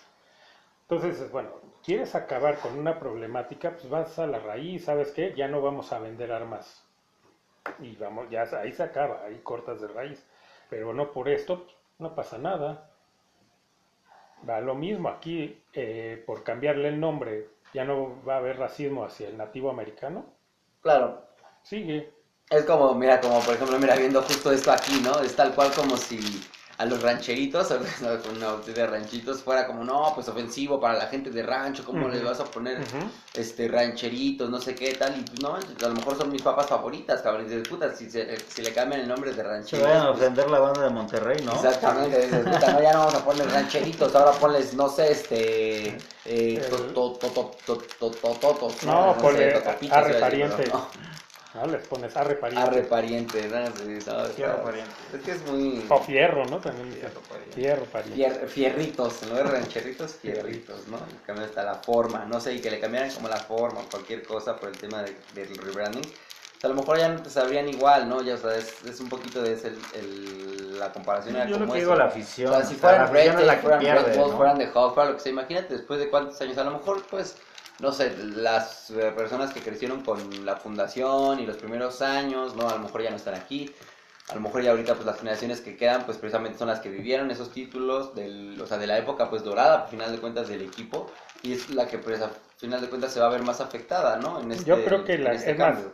[0.82, 1.50] Entonces, es, bueno,
[1.82, 5.34] quieres acabar con una problemática, pues vas a la raíz, ¿sabes qué?
[5.34, 6.84] Ya no vamos a vender armas.
[7.80, 10.26] Y vamos, ya ahí se acaba, ahí cortas de raíz.
[10.70, 11.66] Pero no por esto,
[11.98, 12.90] no pasa nada.
[14.48, 19.04] Va lo mismo aquí, eh, por cambiarle el nombre, ya no va a haber racismo
[19.04, 20.26] hacia el nativo americano.
[20.80, 21.22] Claro.
[21.62, 22.12] Sigue.
[22.50, 25.20] Es como, mira, como por ejemplo, mira, viendo justo esto aquí, ¿no?
[25.20, 26.18] Es tal cual como si
[26.76, 28.00] a los rancheritos, a los,
[28.38, 32.08] no, de ranchitos, fuera como, no, pues ofensivo para la gente de rancho, ¿cómo uh
[32.08, 32.12] -huh.
[32.14, 33.08] les vas a poner uh -huh.
[33.34, 35.14] este rancheritos, no sé qué, tal?
[35.16, 38.62] Y no, a lo mejor son mis papas favoritas, cabrón, de puta, si, se, si
[38.62, 39.88] le cambian el nombre de rancheritos.
[39.88, 41.52] Se van a ofender la banda de Monterrey, ¿no?
[41.52, 45.98] Exactamente, dices, puta, no, ya no vamos a poner rancheritos, ahora ponles, no sé, este...
[46.26, 50.72] Eh, to, to, to, no, ponle arre pariente.
[51.54, 51.66] ¿No?
[51.66, 52.68] Les pones arre pariente.
[52.68, 53.66] Arre pariente, ¿no?
[53.76, 54.32] Sí, ¿sabes?
[54.32, 54.92] Fierro pariente.
[55.12, 55.86] Es que es muy.
[55.88, 56.58] O fierro, ¿no?
[56.58, 56.92] También.
[56.92, 57.54] Fierro pariente.
[57.54, 58.18] Fierro pariente.
[58.20, 60.96] Fier- fierritos, de rancheritos, fierritos, ¿no?
[60.98, 63.84] Le cambian hasta la forma, no sé, y que le cambiaran como la forma o
[63.90, 66.04] cualquier cosa por el tema de- del rebranding.
[66.04, 68.22] O sea, a lo mejor ya no te sabrían igual, ¿no?
[68.22, 71.36] Ya, o sea, es, es un poquito de ese, el, el- la comparación.
[71.36, 71.86] Yo lo como que eso.
[71.90, 72.52] digo la afición.
[72.52, 74.28] O sea, si fueran Red que fueran Red ¿no?
[74.36, 77.04] fueran de Hawks, fuera lo que sea, imagínate después de cuántos años, a lo mejor
[77.10, 77.36] pues,
[77.78, 82.68] no sé, las eh, personas que crecieron con la fundación y los primeros años, ¿no?
[82.70, 83.74] A lo mejor ya no están aquí,
[84.28, 86.88] a lo mejor ya ahorita pues las generaciones que quedan pues precisamente son las que
[86.90, 90.48] vivieron esos títulos, del, o sea, de la época pues dorada, al final de cuentas
[90.48, 91.10] del equipo,
[91.42, 94.16] y es la que pues a final de cuentas se va a ver más afectada,
[94.18, 94.40] ¿no?
[94.40, 95.90] En este, Yo creo que la, este es más,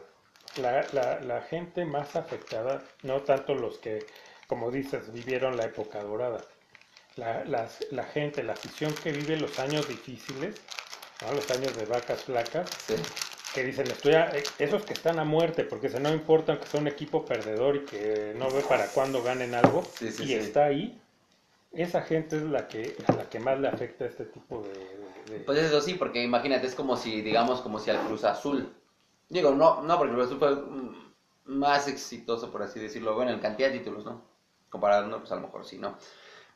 [0.55, 4.09] la, la, la gente más afectada, no tanto los que,
[4.47, 6.47] como dices, vivieron la época dorada.
[7.17, 10.69] La, las- la gente, la afición que vive los años difíciles,
[11.23, 11.33] ¿no?
[11.33, 12.95] los años de vacas flacas, Sí.
[13.55, 16.67] que dicen, estoy a- eh, esos que están a muerte, porque se no importa que
[16.67, 20.35] sea un equipo perdedor y que no ve para cuándo ganen algo, Sí, sí, y
[20.35, 21.01] está ahí,
[21.73, 25.45] esa gente es la que, a la que más le afecta este tipo de...
[25.47, 28.73] Pues eso sí, porque imagínate, es como si, digamos, como si al Cruz Azul.
[29.29, 31.13] Digo, no, no, porque el Cruz Azul fue mm,
[31.45, 34.23] más exitoso, por así decirlo, bueno, en cantidad de títulos, ¿no?
[34.69, 35.97] Comparado, no, pues a lo mejor sí, ¿no?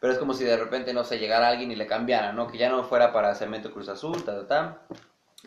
[0.05, 2.47] Pero es como si de repente, no sé, llegara alguien y le cambiara, ¿no?
[2.47, 4.83] Que ya no fuera para Cemento Cruz Azul, ta, ta, ta,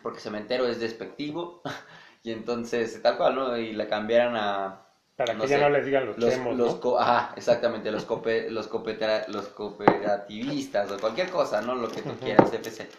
[0.02, 1.62] porque Cementero es despectivo,
[2.24, 3.56] y entonces, tal cual, ¿no?
[3.56, 4.82] Y le cambiaran a...
[5.16, 6.80] para no que ya sé, no les digan los, los, chemos, los ¿no?
[6.80, 11.76] co- ajá, exactamente, los, cope- los, coopera- los cooperativistas o cualquier cosa, ¿no?
[11.76, 12.90] Lo que tú quieras, FC.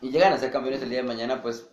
[0.00, 1.68] Y llegan a ser campeones el día de mañana, pues,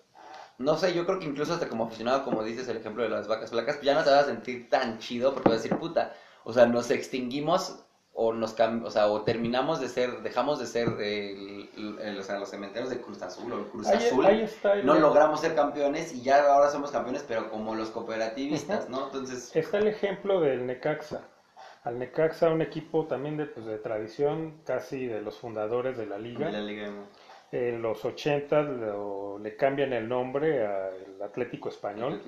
[0.58, 3.30] no sé, yo creo que incluso hasta como aficionado, como dices, el ejemplo de las
[3.30, 5.78] vacas flacas, pues ya no te vas a sentir tan chido porque vas a decir,
[5.78, 7.86] puta, o sea, nos extinguimos
[8.22, 11.70] o nos o sea, o terminamos de ser, dejamos de ser el-
[12.02, 14.26] el- o sea, los cementeros de Cruz Azul o el Cruz Ahí, Azul.
[14.26, 17.90] ahí está el, no logramos ser campeones y ya ahora somos campeones, pero como los
[17.92, 19.06] cooperativistas, ¿no?
[19.06, 21.22] Entonces, está el ejemplo del Necaxa.
[21.86, 26.18] Al Necaxa, un equipo también de, pues, de tradición, casi de los fundadores de la
[26.18, 26.50] liga.
[26.52, 27.08] la Liga MX.
[27.54, 32.22] En los 80 lo- le cambian el nombre al Atlético Español.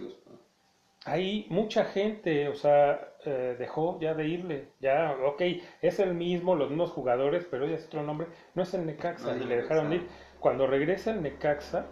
[1.06, 4.68] Ahí mucha gente, o sea, eh, dejó ya de irle.
[4.80, 5.42] Ya, ok,
[5.82, 8.28] es el mismo, los mismos jugadores, pero ya es otro nombre.
[8.54, 10.08] No es el Necaxa No y le dejaron de ir.
[10.40, 11.86] Cuando regresa el Necaxa,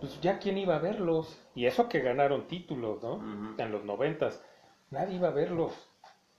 [0.00, 1.40] pues ya quién iba a verlos.
[1.54, 3.20] Y eso que ganaron títulos, ¿no?
[3.58, 4.44] En los noventas.
[4.90, 5.72] Nadie iba a verlos.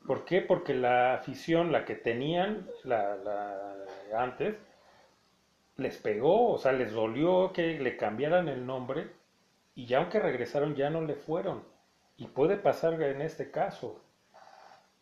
[0.07, 0.41] ¿Por qué?
[0.41, 3.75] Porque la afición, la que tenían la, la-
[4.17, 4.55] antes,
[5.77, 9.11] les pegó, o sea, les dolió que le cambiaran el nombre
[9.75, 11.63] y ya aunque regresaron ya no le fueron.
[12.17, 14.01] Y puede pasar en este caso.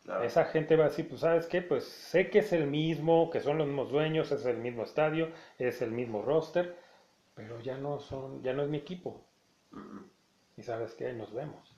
[0.04, 0.24] Claro.
[0.24, 3.40] Esa gente va a decir, pues sabes qué, pues sé que es el mismo, que
[3.40, 6.76] son los mismos dueños, es el mismo estadio, es el mismo roster,
[7.34, 9.24] pero ya no son, ya no es mi equipo.
[10.56, 11.76] Y sabes qué, ahí nos vemos.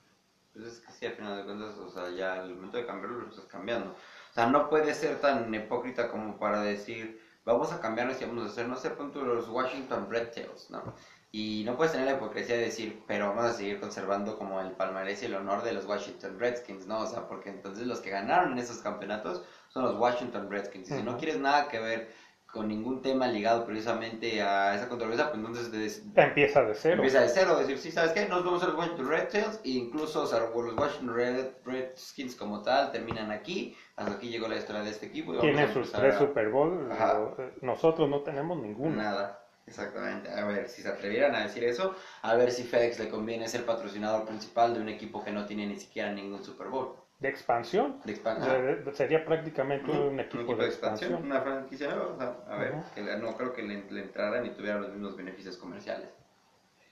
[0.55, 3.21] Pues es que sí, al final de cuentas, o sea, ya al momento de cambiarlo
[3.21, 3.91] lo estás cambiando.
[3.91, 8.45] O sea, no puedes ser tan hipócrita como para decir, vamos a cambiarnos y vamos
[8.45, 10.95] a hacer, no sé, pon tú los Washington Red Tails, ¿no?
[11.31, 14.71] Y no puedes tener la hipocresía de decir, pero vamos a seguir conservando como el
[14.71, 17.01] palmarés y el honor de los Washington Redskins, ¿no?
[17.01, 20.91] O sea, porque entonces los que ganaron en esos campeonatos son los Washington Redskins.
[20.91, 22.15] Y si no quieres nada que ver
[22.55, 26.95] con ningún tema ligado precisamente a esa controversia, pues entonces des- Empieza de cero.
[26.95, 28.29] Empieza de cero, decir, sí, ¿sabes qué?
[28.29, 32.37] Nos vamos a los Washington Red Tails, e incluso o sea, los Washington Red, Redskins
[32.37, 35.35] como tal terminan aquí, hasta aquí llegó la historia de este equipo.
[35.35, 37.19] y Tiene sus tres a- Super Bowl, Ajá.
[37.61, 38.95] nosotros no tenemos ninguno.
[38.95, 40.31] Nada, exactamente.
[40.31, 43.67] A ver si se atrevieran a decir eso, a ver si FedEx le conviene ser
[43.67, 46.95] patrocinador principal de un equipo que no tiene ni siquiera ningún Super Bowl.
[47.25, 48.03] De expansión.
[48.05, 48.85] De expansión.
[48.93, 51.15] Sería prácticamente un equipo de expansión.
[51.15, 54.51] una franquicia nueva, o sea, a ver, que no creo que le, le entraran y
[54.51, 56.11] tuvieran los mismos beneficios comerciales.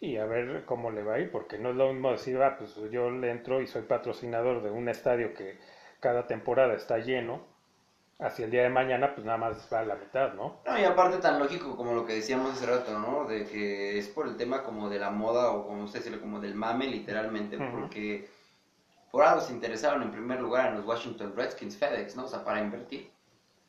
[0.01, 2.57] Y a ver cómo le va a ir, porque no es lo mismo decir, ah,
[2.57, 5.59] pues yo le entro y soy patrocinador de un estadio que
[6.01, 7.43] cada temporada está lleno,
[8.19, 10.63] hacia el día de mañana pues nada más va a la mitad, ¿no?
[10.65, 13.27] No, y aparte tan lógico como lo que decíamos hace rato, ¿no?
[13.27, 16.41] De que es por el tema como de la moda o como usted decirlo, como
[16.41, 18.29] del mame literalmente, porque
[19.13, 22.25] por algo se interesaron en primer lugar en los Washington Redskins FedEx, ¿no?
[22.25, 23.11] O sea, para invertir.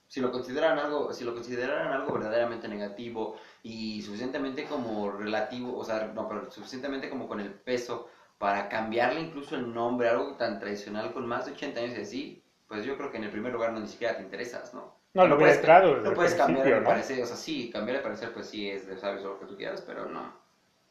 [0.08, 5.84] Si lo consideran algo, si lo consideraran algo verdaderamente negativo y suficientemente como relativo, o
[5.84, 10.60] sea, no, pero suficientemente como con el peso para cambiarle incluso el nombre, algo tan
[10.60, 13.51] tradicional con más de 80 años y así, pues yo creo que en el primer
[13.51, 14.95] lugar no ni siquiera te interesas, ¿no?
[15.13, 16.86] No, lo hubiera puedes, no puedes cambiar de ¿no?
[16.86, 19.58] parecer, o sea, sí, cambiar de parecer, pues sí, es de sabes lo que tú
[19.58, 20.42] quieras, pero no.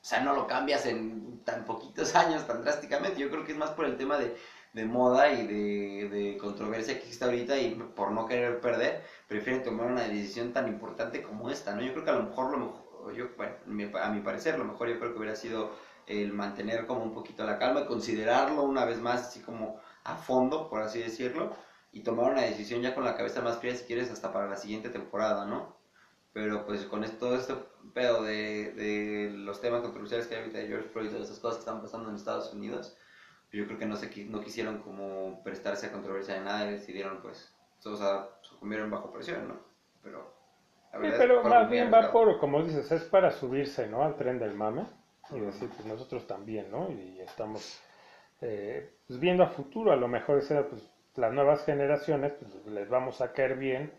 [0.03, 3.21] O sea, no lo cambias en tan poquitos años, tan drásticamente.
[3.21, 4.35] Yo creo que es más por el tema de,
[4.73, 9.62] de moda y de, de controversia que existe ahorita y por no querer perder, prefieren
[9.62, 11.83] tomar una decisión tan importante como esta, ¿no?
[11.83, 13.55] Yo creo que a lo mejor, lo mejor yo, bueno,
[14.01, 15.71] a mi parecer, lo mejor yo creo que hubiera sido
[16.07, 20.69] el mantener como un poquito la calma considerarlo una vez más así como a fondo,
[20.69, 21.53] por así decirlo,
[21.93, 24.57] y tomar una decisión ya con la cabeza más fría si quieres hasta para la
[24.57, 25.77] siguiente temporada, ¿no?
[26.33, 27.55] Pero pues con esto, todo este
[27.95, 31.38] pedo de, de los temas controversiales que hay ahorita de George Floyd y de esas
[31.40, 32.97] cosas que están pasando en Estados Unidos,
[33.53, 37.21] yo creo que no, se, no quisieron como prestarse a controversia de nada y decidieron
[37.23, 39.61] pues, o sea, sucumbieron bajo presión, ¿no?
[40.03, 40.33] Pero...
[40.92, 44.05] la Sí, verdad es pero más bien va por, como dices, es para subirse, ¿no?
[44.05, 44.87] Al tren del mame
[45.31, 46.90] y decir, pues nosotros también, ¿no?
[46.90, 47.81] Y estamos
[48.42, 50.83] eh, pues, viendo a futuro, a lo mejor esa, pues,
[51.16, 53.92] las nuevas generaciones pues, les vamos a caer bien,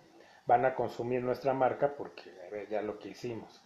[0.47, 3.62] van a consumir nuestra marca porque a ver, ya lo que hicimos.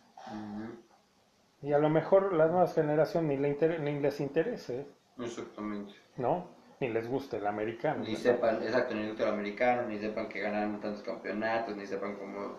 [1.61, 4.87] Y a lo mejor las nuevas generaciones ni, le inter- ni les interese,
[5.19, 5.93] Exactamente.
[6.17, 6.45] ¿no?
[6.79, 8.03] Ni les guste el americano.
[8.03, 8.17] Ni ¿no?
[8.17, 12.57] sepan, exacto, ni el americano, ni sepan que ganaron tantos campeonatos, ni sepan como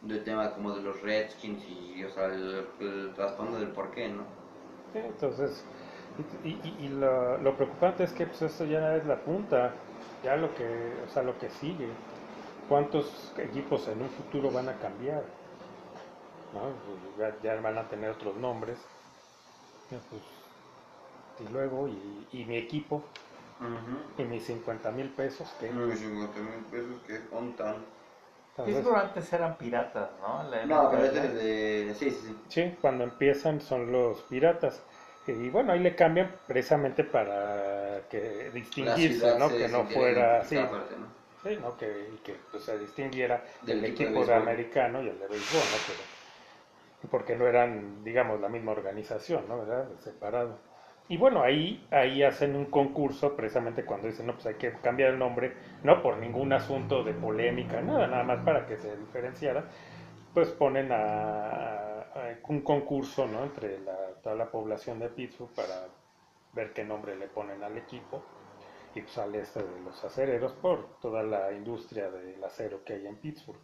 [0.00, 4.08] del tema como de los Redskins y, o sea, el, el trasfondo del por qué,
[4.08, 4.26] ¿no?
[4.92, 5.66] Sí, entonces,
[6.16, 9.76] y, y- y lo, lo preocupante es que pues esto ya es la punta,
[10.22, 11.98] ya lo que, o sea, lo que sigue.
[12.68, 15.24] ¿Cuántos equipos en un futuro van a cambiar?
[16.54, 16.72] ¿No?
[17.16, 18.78] Pues, Ya, ya van a tener otros nombres.
[19.90, 20.22] Y, pues,
[21.40, 23.02] y luego, y, y mi equipo,
[24.18, 27.84] y mis 50 mil pesos, que Unos 50 mil pesos que contan.
[28.50, 30.50] entonces, Pittsburgh antes eran piratas, ¿no?
[30.50, 31.94] La No, pero este es de...
[31.94, 32.36] Sí, sí, sí.
[32.48, 34.82] sí, cuando empiezan son los piratas.
[35.26, 39.48] Y bueno, ahí le cambian precisamente para que distinguirse, ciudad ¿no?
[39.48, 40.54] Que no fuera así.
[40.56, 40.68] ¿no?
[41.42, 41.76] Sí, ¿no?
[41.76, 45.18] Que, y que pues, se distinguiera Del el equipo de equipo de, americano y el
[45.18, 45.76] de béisbol, ¿no?
[45.86, 46.13] Pero-
[47.10, 49.58] porque no eran, digamos, la misma organización, ¿no?
[49.58, 49.88] ¿Verdad?
[49.98, 50.58] Separado.
[51.08, 55.10] Y bueno, ahí, ahí hacen un concurso precisamente cuando dicen, no, pues hay que cambiar
[55.10, 59.64] el nombre, no por ningún asunto de polémica, nada, nada más para que se diferenciara,
[60.32, 63.44] pues ponen a, a un concurso, ¿no?
[63.44, 65.88] Entre la, toda la población de Pittsburgh para
[66.54, 68.22] ver qué nombre le ponen al equipo.
[68.94, 73.06] Y pues sale este de los acereros por toda la industria del acero que hay
[73.06, 73.58] en Pittsburgh.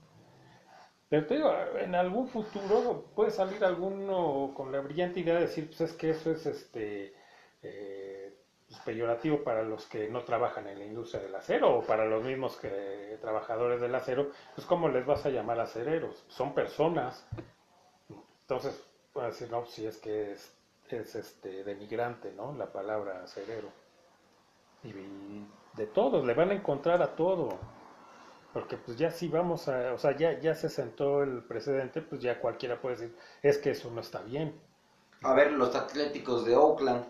[1.11, 5.81] Pero digo, en algún futuro puede salir alguno con la brillante idea de decir, pues
[5.81, 7.12] es que eso es este
[7.62, 8.33] eh,
[8.68, 12.23] pues, peyorativo para los que no trabajan en la industria del acero o para los
[12.23, 17.27] mismos que trabajadores del acero, pues cómo les vas a llamar acereros, son personas.
[18.42, 18.81] Entonces,
[19.12, 20.57] puede decir, no, si es que es,
[20.90, 22.55] es este denigrante, ¿no?
[22.55, 23.68] La palabra acerero.
[24.85, 25.44] Y,
[25.77, 27.59] de todos, le van a encontrar a todo.
[28.52, 32.20] Porque pues ya si vamos a, o sea, ya, ya se sentó el precedente, pues
[32.20, 34.54] ya cualquiera puede decir, es que eso no está bien.
[35.22, 37.04] A ver, los atléticos de Oakland,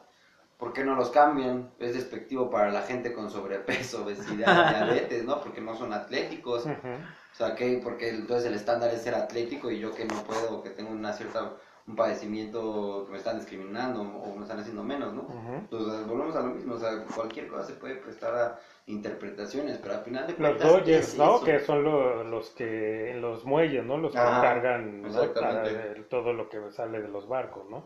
[0.58, 1.72] ¿por qué no los cambian?
[1.78, 5.40] Es despectivo para la gente con sobrepeso, obesidad, diabetes, ¿no?
[5.40, 6.66] Porque no son atléticos.
[6.66, 10.62] O sea, que porque entonces el estándar es ser atlético y yo que no puedo,
[10.62, 11.52] que tengo una cierta
[11.90, 15.26] un padecimiento que me están discriminando o me están haciendo menos, ¿no?
[15.70, 19.94] Entonces volvemos a lo mismo, o sea, cualquier cosa se puede prestar a interpretaciones, pero
[19.94, 21.34] al final de Los cuentas Dodgers, es ¿no?
[21.36, 21.44] eso.
[21.44, 23.98] Que son lo- los que en los muelles, ¿no?
[23.98, 25.32] Los que Ajá, cargan ¿no?
[25.34, 25.62] Para
[26.08, 27.84] todo lo que sale de los barcos, ¿no?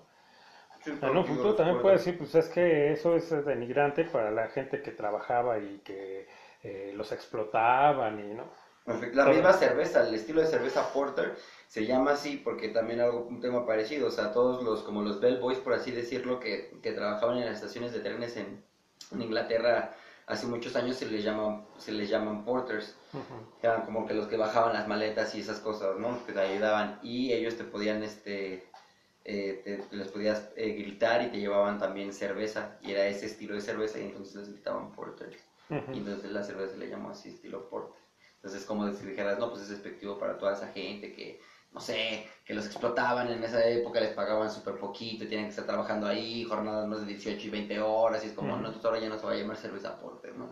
[0.85, 4.31] Sí, En un futuro los también puede decir, pues es que eso es denigrante para
[4.31, 6.27] la gente que trabajaba y que
[6.63, 8.45] eh, los explotaban y, ¿no?
[8.87, 13.41] La misma cerveza, el estilo de cerveza porter se llama así porque también algo un
[13.41, 17.39] tema parecido, o sea, todos los como los bellboys por así decirlo que, que trabajaban
[17.39, 18.61] en las estaciones de trenes en,
[19.11, 19.91] en Inglaterra
[20.27, 23.47] hace muchos años se les llaman se les llaman porters, Ujú.
[23.63, 26.23] eran como que los que bajaban las maletas y esas cosas, ¿no?
[26.27, 28.63] Que te ayudaban y ellos te podían este
[29.25, 33.25] eh, te, te les podías eh, gritar y te llevaban también cerveza y era ese
[33.25, 35.43] estilo de cerveza y entonces les gritaban porters.
[35.71, 38.04] Y entonces la cerveza le llamó así, estilo porter.
[38.45, 41.41] Entonces, como si dijeras, no, pues es despectivo para toda esa gente que,
[41.73, 45.51] no sé, que los explotaban en esa época, les pagaban súper poquito, y tienen que
[45.53, 48.59] estar trabajando ahí, jornadas más de 18 y 20 horas, y es como, Ujú.
[48.61, 50.45] no, entonces ahora ya no se va a llamar cerveza porter, ¿no?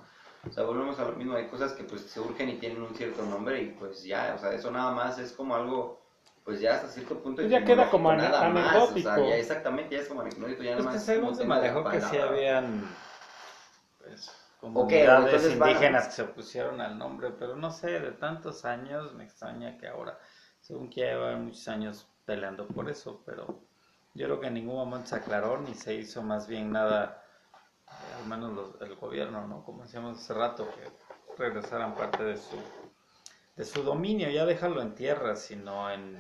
[0.49, 2.95] O sea, volvemos a lo mismo, hay cosas que pues se urgen y tienen un
[2.95, 5.99] cierto nombre, y pues ya, o sea, eso nada más es como algo,
[6.47, 9.17] pues ya hasta cierto punto Pues ya queda como etimológico, ane- nada más, o sea,
[9.17, 9.29] anecdótico.
[9.29, 11.39] ya exactamente, ya es como anecdótico, ya Pues nada que más.
[11.39, 13.12] de manejó que sí habían pues,
[14.71, 19.25] comunidades a- indígenas que se opusieron al nombre, pero no sé, de tantos años me
[19.25, 20.19] extraña que ahora,
[20.61, 23.47] según que ya llevan muchos años peleando por eso, pero
[24.15, 27.25] yo creo que en ningún momento se aclaró ni se hizo más bien nada,
[27.89, 29.65] eh, al menos los- el gobierno, ¿no?
[29.65, 32.57] Como decíamos hace rato, que regresaran parte de su,
[33.57, 36.17] de su dominio, ya dejarlo en tierra, sino en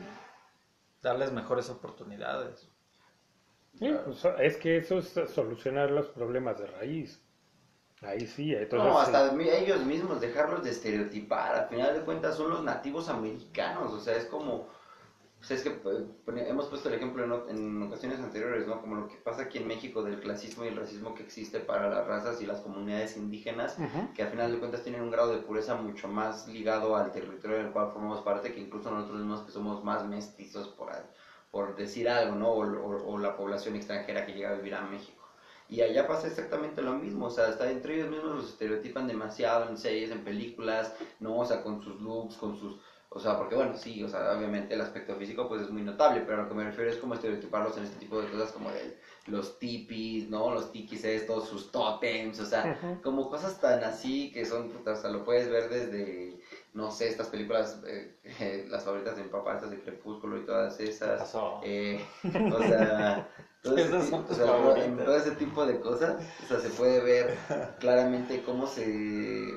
[1.02, 2.70] darles mejores oportunidades.
[3.78, 7.21] Sí, pues, es que eso es solucionar los problemas de raíz.
[8.02, 8.92] Ahí sí, entonces...
[8.92, 11.54] no, hasta ellos mismos dejarlos de estereotipar.
[11.54, 13.92] Al final de cuentas son los nativos americanos.
[13.92, 14.66] O sea, es como.
[15.38, 18.80] Pues es que pone- hemos puesto el ejemplo en, o- en ocasiones anteriores, ¿no?
[18.80, 21.88] Como lo que pasa aquí en México del clasismo y el racismo que existe para
[21.88, 23.76] las razas y las comunidades indígenas,
[24.14, 27.56] que al final de cuentas tienen un grado de pureza mucho más ligado al territorio
[27.56, 30.92] del cual formamos parte que incluso nosotros mismos que somos más mestizos por,
[31.50, 32.48] por decir algo, ¿no?
[32.48, 35.21] O, o- o la población extranjera que llega a vivir a México.
[35.72, 39.70] Y allá pasa exactamente lo mismo, o sea, hasta entre ellos mismos los estereotipan demasiado
[39.70, 41.38] en series, en películas, ¿no?
[41.38, 42.78] O sea, con sus looks, con sus...
[43.08, 46.20] O sea, porque bueno, sí, o sea, obviamente el aspecto físico pues es muy notable,
[46.26, 48.70] pero a lo que me refiero es como estereotiparlos en este tipo de cosas como
[48.70, 50.50] de los tipis, ¿no?
[50.52, 54.96] Los tikis estos, sus totems, o sea, como cosas tan así que son, puta, o
[54.96, 56.38] sea, lo puedes ver desde,
[56.74, 60.78] no sé, estas películas, eh, las favoritas de mi papá, estas de Crepúsculo y todas
[60.80, 61.60] esas, Pasó.
[61.64, 62.04] eh,
[62.52, 63.26] o sea,
[63.62, 65.04] todo ese, Esas o sea, todo- favoritas.
[65.04, 67.34] todo ese tipo de cosas, o sea, se puede ver
[67.78, 69.54] claramente cómo se,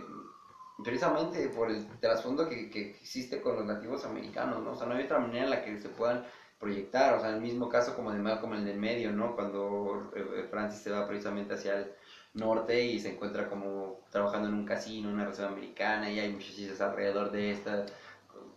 [0.84, 4.72] precisamente por el trasfondo que, que existe con los nativos americanos, ¿no?
[4.72, 6.22] O sea, no hay otra manera en la que se puedan
[6.60, 9.34] proyectar, o sea, en el mismo caso como de Malcolm el del medio, ¿no?
[9.34, 11.88] Cuando eh, Francis se va precisamente hacia el
[12.34, 16.30] norte y se encuentra como trabajando en un casino, en una reserva americana, y hay
[16.30, 17.84] muchos chistes alrededor de esta,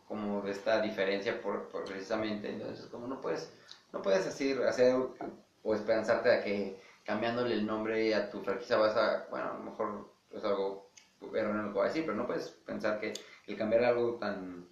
[0.05, 3.49] como de esta diferencia por, por precisamente, entonces como no puedes,
[3.93, 4.95] no puedes hacer, hacer
[5.63, 9.61] o esperanzarte a que cambiándole el nombre a tu franquicia vas a, bueno, a lo
[9.61, 10.91] mejor es algo
[11.35, 13.13] erróneo lo que voy a decir, pero no puedes pensar que
[13.47, 14.69] el cambiar algo tan,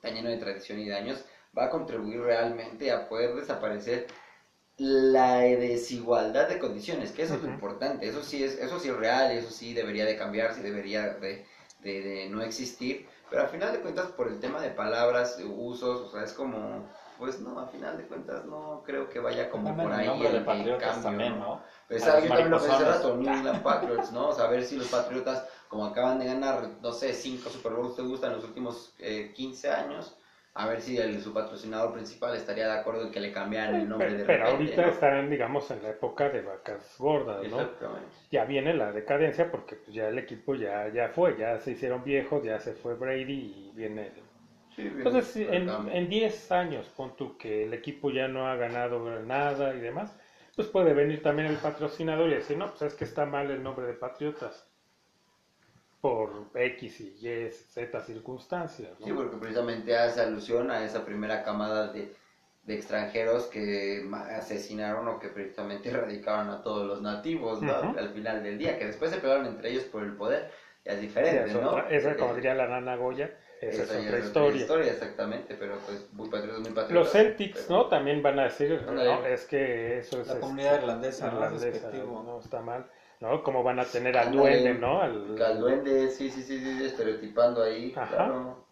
[0.00, 1.24] tan lleno de tradición y de años
[1.56, 4.06] va a contribuir realmente a poder desaparecer
[4.76, 8.96] la desigualdad de condiciones, que eso es lo importante, eso sí es, eso sí es
[8.96, 11.44] real, eso sí debería de cambiar, sí debería de,
[11.80, 16.00] de, de no existir, pero al final de cuentas por el tema de palabras, usos,
[16.00, 16.88] o sea, es como,
[17.20, 20.28] pues no, a final de cuentas no creo que vaya como por el ahí nombre
[20.28, 21.38] el, de Patriotas cambio, también, ¿no?
[21.38, 21.62] ¿no?
[21.88, 22.84] Pues A también lo pensé hace mariposones.
[22.84, 24.28] rato, New England Patriots, ¿no?
[24.30, 27.74] O sea, a ver si los Patriotas, como acaban de ganar, no sé, cinco Super
[27.74, 30.16] Bowls te gustan en los últimos eh, 15 años,
[30.54, 33.88] a ver si el, su patrocinador principal estaría de acuerdo en que le cambiaran el
[33.88, 34.88] nombre Pero, de pero repente, ahorita ¿no?
[34.88, 37.60] están, digamos, en la época de vacas gordas, ¿no?
[37.60, 38.16] Exactamente.
[38.30, 42.02] Ya viene la decadencia porque pues, ya el equipo ya, ya fue, ya se hicieron
[42.04, 43.32] viejos, ya se fue Brady
[43.68, 44.12] y viene...
[44.76, 45.92] Sí, Entonces, en, cambio.
[45.92, 50.16] en 10 años, pon tú que el equipo ya no ha ganado nada y demás,
[50.54, 53.62] pues puede venir también el patrocinador y decir, no, pues es que está mal el
[53.62, 54.66] nombre de Patriotas
[56.00, 59.06] por X y Y, Z circunstancias, ¿no?
[59.06, 62.14] Sí, porque precisamente hace alusión a esa primera camada de,
[62.62, 64.06] de extranjeros que
[64.36, 67.72] asesinaron o que precisamente erradicaron a todos los nativos, ¿no?
[67.72, 67.96] Ujú.
[67.96, 70.50] Al final del día, que después se pelearon entre ellos por el poder,
[70.84, 71.70] ya es diferente, es ¿no?
[71.70, 73.30] otra- esa, como Eh, diría la nana Goya,
[73.60, 73.90] esa es
[74.30, 74.92] otra historia.
[74.92, 76.90] exactamente, pero pues muy patriotas, muy patriotas.
[76.92, 77.88] Los Celtics, pero- ¿no?
[77.88, 79.14] También van a decir, Ándale.
[79.14, 81.34] no, es que eso es La este, comunidad irlandesa, ¿no?
[81.34, 82.22] irlandesa, Despectivo.
[82.24, 82.90] no está mal,
[83.20, 83.42] ¿no?
[83.42, 85.00] Como van a tener al duende, ¿no?
[85.02, 88.08] Al, Al duende, sí, sí, sí, sí, estereotipando ahí, Ajá.
[88.16, 88.64] claro.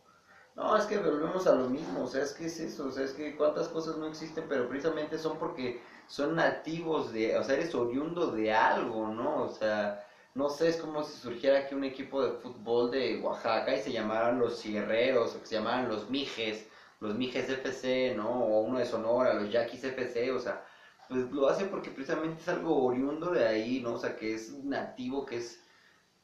[0.56, 3.04] No, es que volvemos a lo mismo, o sea, es que es eso, o sea,
[3.04, 7.54] es que cuántas cosas no existen, pero precisamente son porque son nativos de, o sea,
[7.54, 9.44] eres oriundo de algo, ¿no?
[9.44, 13.74] O sea, no sé, es como si surgiera aquí un equipo de fútbol de Oaxaca
[13.74, 16.68] y se llamaran los Cierreros, o que se llamaran los Mijes,
[17.00, 18.44] los Mijes FC, ¿no?
[18.44, 20.64] O uno de Sonora, los Yaquis FC, o sea,
[21.08, 23.94] pues lo hace porque precisamente es algo oriundo de ahí, ¿no?
[23.94, 25.62] O sea, que es nativo, que es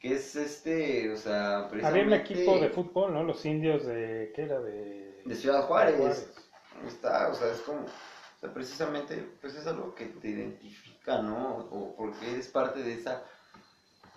[0.05, 3.23] que es este, o sea, Había un precisamente equipo de fútbol, ¿no?
[3.23, 4.61] Los indios de, ¿qué era?
[4.61, 5.97] De, de Ciudad Juárez.
[5.97, 6.31] Juárez.
[6.79, 11.23] Ahí está, o sea, es como, o sea, precisamente, pues es algo que te identifica,
[11.23, 11.57] ¿no?
[11.71, 13.25] O porque eres parte de esa,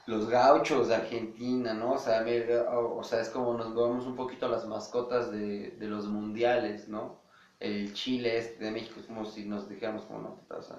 [0.07, 1.93] los gauchos de Argentina, ¿no?
[1.93, 5.31] O sea, me- o, o sea, es como nos vemos un poquito a las mascotas
[5.31, 7.21] de, de los mundiales, ¿no?
[7.59, 10.77] El Chile este de México es como si nos dijéramos como no, puta, o sea,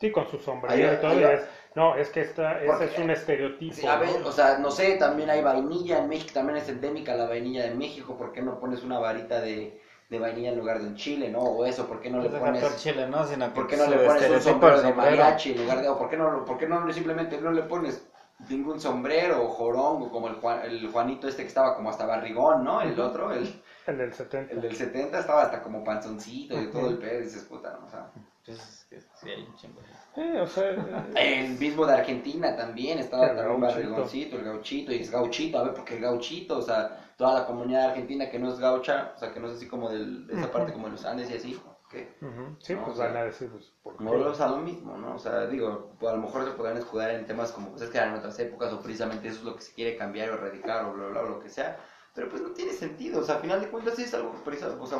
[0.00, 1.18] Sí, con su sombrero y todo.
[1.30, 3.74] es- no, es que esta, ese es un estereotipo.
[3.74, 4.28] Sí, a ver, ¿no?
[4.28, 7.74] o sea, no sé, también hay vainilla en México, también es endémica la vainilla de
[7.74, 9.78] México, ¿por qué no pones una varita de,
[10.08, 11.40] de vainilla en lugar de un chile, no?
[11.40, 13.24] O eso, ¿por qué no le Pues pones, Chile, ¿no?
[13.24, 16.08] Sino ¿por qué no le pones un sombrero de mariachi en lugar de, o por
[16.08, 18.02] qué no, por qué no simplemente no le pones
[18.48, 22.64] ningún sombrero o jorongo como el, Juan- el Juanito este que estaba como hasta barrigón,
[22.64, 22.80] ¿no?
[22.80, 24.52] El otro, el, El del 70.
[24.54, 27.86] el del 70 estaba hasta como panzoncito y todo el pedo, y dices, puta, ¿no?
[27.86, 28.10] o sea...
[28.46, 29.80] Es que sí hay un chingo.
[30.16, 35.00] Eh, o sea, eh, El mismo de Argentina también estaba también barrigoncito, el gauchito, y
[35.00, 38.50] es gauchito, a ver, porque el gauchito, o sea, toda la comunidad argentina que no
[38.50, 40.92] es gaucha, o sea, que no es así como del- de esa parte como de
[40.92, 43.72] los Andes y así, que ujú, sí, No, pues o sea, van a decir, pues,
[43.82, 44.04] ¿por qué?
[44.04, 45.14] volvemos a lo mismo, ¿no?
[45.14, 47.90] O sea, digo, pues, a lo mejor se podrán escudar en temas como, pues es
[47.90, 50.84] que eran otras épocas, o precisamente eso es lo que se quiere cambiar o erradicar,
[50.84, 51.78] o bla, bla, bla, lo que sea,
[52.14, 54.86] pero pues no tiene sentido, o sea, a final de cuentas sí es algo, o
[54.86, 54.98] sea,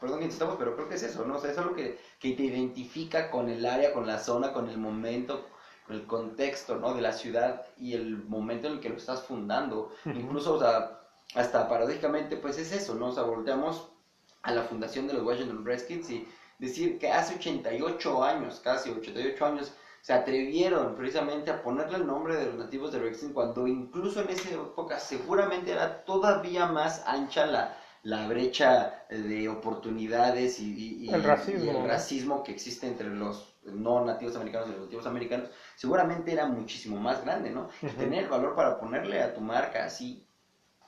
[0.00, 1.36] perdón que insistamos, pero creo que es eso, ¿no?
[1.36, 4.68] O sea, es algo que, que te identifica con el área, con la zona, con
[4.68, 5.46] el momento,
[5.86, 6.94] con el contexto, ¿no?
[6.94, 9.90] De la ciudad y el momento en el que lo estás fundando.
[10.04, 10.18] Ujú.
[10.18, 11.00] Incluso, o sea,
[11.34, 13.06] hasta paradójicamente, pues es eso, ¿no?
[13.06, 13.88] O sea, volteamos
[14.42, 16.28] a la fundación de los Washington Redskins y
[16.58, 22.36] decir que hace 88 años, casi 88 años, se atrevieron precisamente a ponerle el nombre
[22.36, 27.46] de los nativos de Redskins cuando incluso en esa época seguramente era todavía más ancha
[27.46, 31.86] la, la brecha de oportunidades y, El racismo, y el ¿no?
[31.86, 36.96] racismo que existe entre los no nativos americanos y los nativos americanos, seguramente era muchísimo
[36.98, 37.68] más grande, ¿no?
[37.96, 40.26] Tener el valor para ponerle a tu marca así,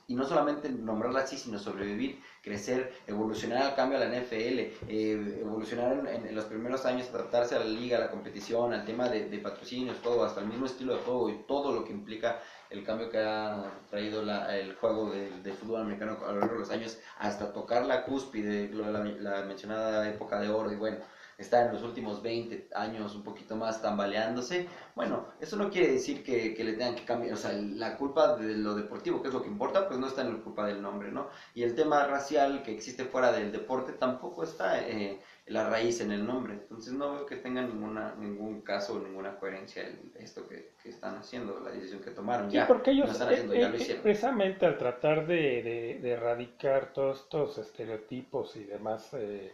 [0.07, 5.39] y no solamente nombrarla así, sino sobrevivir, crecer, evolucionar al cambio a la NFL, eh,
[5.41, 9.37] evolucionar en, los primeros años, adaptarse a la liga, a la competición, al tema de,
[9.39, 12.39] patrocinios, todo, hasta el mismo estilo de juego y todo lo que implica
[12.69, 16.59] el cambio que ha traído la- el juego de fútbol americano a lo largo de
[16.61, 20.97] los años, hasta tocar la cúspide, la, la mencionada época de oro, y bueno,
[21.37, 26.23] está en los últimos 20 años un poquito más tambaleándose, bueno, eso no quiere decir
[26.23, 29.33] que, que le tengan que cambiar, o sea, la culpa de lo deportivo, que es
[29.33, 31.27] lo que importa, pues no está en la culpa del nombre, ¿no?
[31.53, 36.11] Y el tema racial que existe fuera del deporte tampoco está eh, la raíz en
[36.11, 39.83] el nombre, entonces no veo que tenga ninguna, ningún caso, ninguna coherencia
[40.15, 43.29] esto que, que están haciendo, la decisión que tomaron, Sí, ya, porque ellos lo están
[43.29, 44.03] haciendo, eh, ya eh, lo hicieron.
[44.03, 49.53] precisamente al tratar de, de- de erradicar todos estos estereotipos y demás, eh,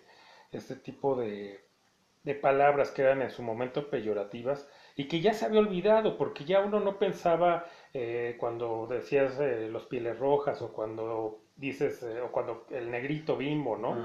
[0.52, 1.60] este tipo de,
[2.24, 6.45] de palabras que eran en su momento peyorativas y que ya se había olvidado, porque
[6.45, 12.22] ya uno no pensaba eh, cuando decías eh, los pieles rojas o cuando dices, eh,
[12.22, 13.95] o cuando el negrito bimbo, ¿no?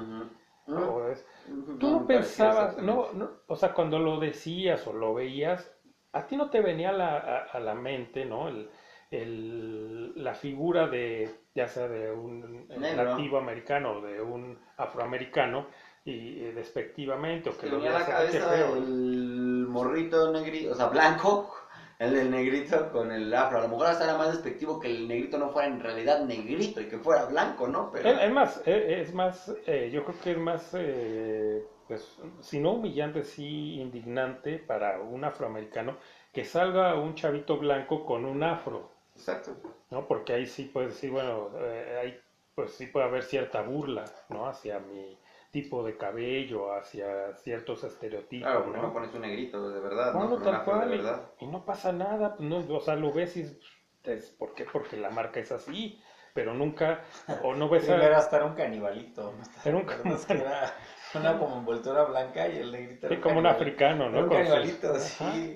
[1.12, 1.72] Es- Ujú.
[1.78, 5.70] Tú No, pensabas, no, no, o sea, cuando lo decías o lo veías,
[6.12, 8.48] a ti no te venía a la, a, a la mente, ¿no?
[8.48, 8.70] El,
[9.10, 12.96] el- la figura de, ya sea de un Negro.
[12.96, 15.66] nativo americano o de un afroamericano,
[16.07, 18.76] y eh, despectivamente o que lo Tenía la veas, "Ay, qué cabeza feo".
[18.76, 21.52] el morrito negrito, o sea, blanco,
[21.98, 23.59] el del negrito con el afro.
[23.59, 26.80] A lo mejor hasta era más despectivo que el negrito no fuera en realidad negrito
[26.80, 27.90] y que fuera blanco, ¿no?
[27.90, 32.18] Pero Es, es más, eh, es más, eh, yo creo que es más, eh, pues,
[32.40, 35.96] si no humillante, sí indignante para un afroamericano
[36.32, 39.57] que salga un chavito blanco con un afro, exacto.
[39.90, 40.07] ¿no?
[40.07, 42.20] Porque ahí sí puedes decir, bueno, eh, ahí
[42.54, 44.46] pues sí puede haber cierta burla, ¿no?
[44.48, 45.18] Hacia mi
[45.51, 48.86] tipo de cabello, hacia ciertos estereotipos, Claro, porque ¿no?
[48.88, 50.34] no pones un negrito de verdad, ¿no?
[50.34, 53.12] Un tal afro de cual y- y, no pasa nada, pues, no, o sea, lo
[53.12, 53.59] ves y
[54.05, 54.64] es, ¿por qué?
[54.72, 55.99] Porque la marca es así,
[56.34, 57.03] pero nunca,
[57.42, 59.32] o no ves a- Primero hasta era un canibalito.
[59.32, 59.42] ¿no?
[59.64, 60.74] Era un ¿Te acuerdas que era
[61.14, 64.22] una como envoltura blanca y el negrito era Sí, como un africano, era ¿no?
[64.24, 65.55] un Con sus- canibalito, sí.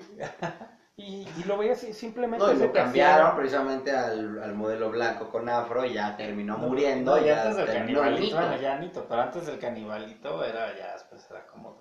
[0.97, 4.89] Y, y lo veías y simplemente No, y lo hacía- cambiaron precisamente al, al modelo
[4.91, 7.15] blanco con afro y ya terminó muriendo.
[7.15, 10.93] No, y ya antes del canibalito, bueno, ya Nito, pero antes del canibalito era ya,
[10.93, 11.75] después era como...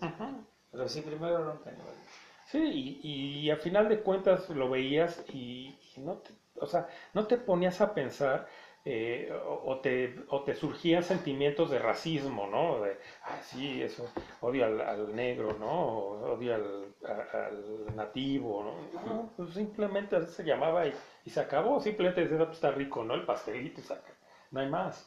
[0.00, 0.30] Ajá.
[0.70, 2.02] Pero sí, primero era un canibalito.
[2.46, 6.86] Sí, y, y a final de cuentas lo veías y, y no te, o sea,
[7.14, 8.46] no te ponías a pensar
[8.84, 12.80] eh, o, o te, o te surgían sentimientos de racismo, ¿no?
[12.82, 15.70] De, ah, sí, eso, odio al, al negro, ¿no?
[15.70, 16.94] O odio al,
[17.32, 19.02] al nativo, ¿no?
[19.06, 23.04] No, pues simplemente se llamaba y, y se acabó, simplemente decías, "Ah, pues está rico,
[23.04, 23.14] ¿no?
[23.14, 24.12] El pastelito saca,
[24.50, 25.06] no hay más.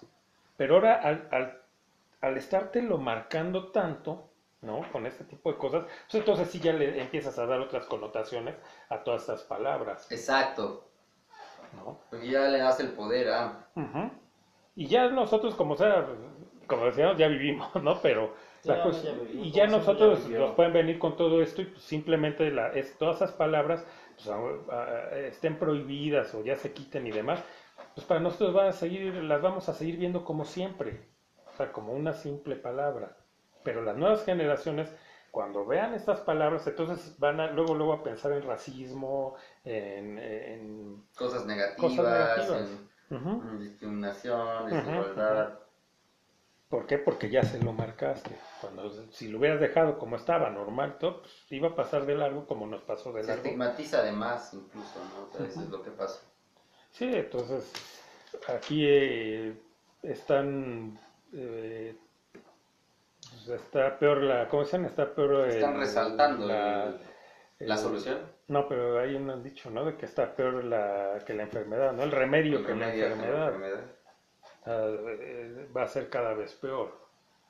[0.57, 1.61] Pero ahora al, al,
[2.21, 4.29] al estártelo marcando tanto,
[4.61, 4.81] ¿no?
[4.91, 8.55] Con este tipo de cosas, pues entonces sí ya le empiezas a dar otras connotaciones
[8.89, 10.83] a todas estas palabras, Exacto.
[11.77, 11.99] ¿No?
[12.09, 13.67] Porque ya le das el poder a.
[14.75, 16.05] Y ya nosotros, como sea,
[16.67, 17.99] como decíamos, ya vivimos, ¿no?
[18.01, 21.61] Pero Ya, cosa- ya vivimos, y ya nosotros ya nos pueden venir con todo esto
[21.61, 26.55] y pues, simplemente la, es, todas esas palabras pues, a- a- estén prohibidas o ya
[26.55, 27.43] se quiten y demás,
[27.95, 31.07] pues para nosotros van a seguir, las vamos a seguir viendo como siempre,
[31.53, 33.15] o sea, como una simple palabra.
[33.63, 34.93] Pero las nuevas generaciones,
[35.31, 41.03] cuando vean estas palabras, entonces van a luego luego a pensar en racismo, en, en
[41.15, 42.69] Cosas negativas, Cosas negativas.
[43.09, 45.59] en discriminación, desigualdad.
[46.69, 46.97] ¿Por qué?
[46.97, 48.37] Porque ya se lo marcaste.
[48.59, 52.45] Cuando si lo hubieras dejado como estaba, normal, todo, pues, iba a pasar de largo
[52.45, 53.43] como nos pasó de Se largo.
[53.43, 54.99] estigmatiza además, incluso,
[55.39, 55.45] ¿no?
[55.45, 56.19] Es lo que pasa.
[56.91, 57.71] Sí, entonces
[58.49, 59.61] aquí eh,
[60.03, 60.99] están
[61.31, 61.95] eh,
[63.49, 64.87] está peor la, ¿cómo se llama?
[64.89, 66.85] Está peor Están el- resaltando la,
[67.59, 68.19] el- la solución.
[68.47, 69.83] No, pero hay un dicho, ¿no?
[69.85, 72.03] De que está peor la, que la enfermedad, ¿no?
[72.03, 73.53] El remedio El que la enfermedad.
[74.65, 76.97] eh, va a ser cada vez peor,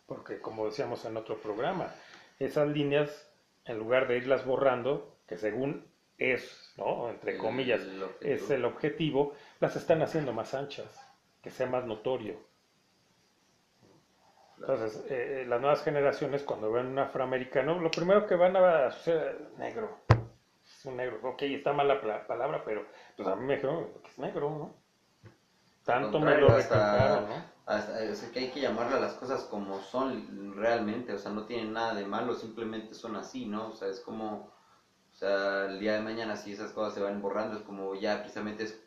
[0.05, 1.91] porque como decíamos en otro programa,
[2.39, 3.31] esas líneas,
[3.65, 5.85] en lugar de irlas borrando, que según
[6.17, 7.09] es, ¿no?
[7.09, 10.87] Entre comillas, el es el objetivo, las están haciendo más anchas,
[11.41, 12.35] que sea más notorio.
[14.59, 19.51] Entonces, eh, las nuevas generaciones, cuando ven un afroamericano, lo primero que van a hacer
[19.57, 19.97] negro.
[20.65, 21.19] Es un negro.
[21.23, 22.85] Ok, está mal la palabra, pero
[23.15, 24.73] pues a mí me dijeron que es negro, ¿no?
[25.85, 27.57] Tanto me lo recalcaron, ¿no?
[27.65, 31.45] Hasta- es que hay que llamarle a las cosas como son realmente, o sea, no
[31.45, 33.69] tienen nada de malo, simplemente son así, ¿no?
[33.69, 34.51] O sea, es como,
[35.11, 38.19] o sea, el día de mañana si esas cosas se van borrando, es como ya
[38.19, 38.81] precisamente es,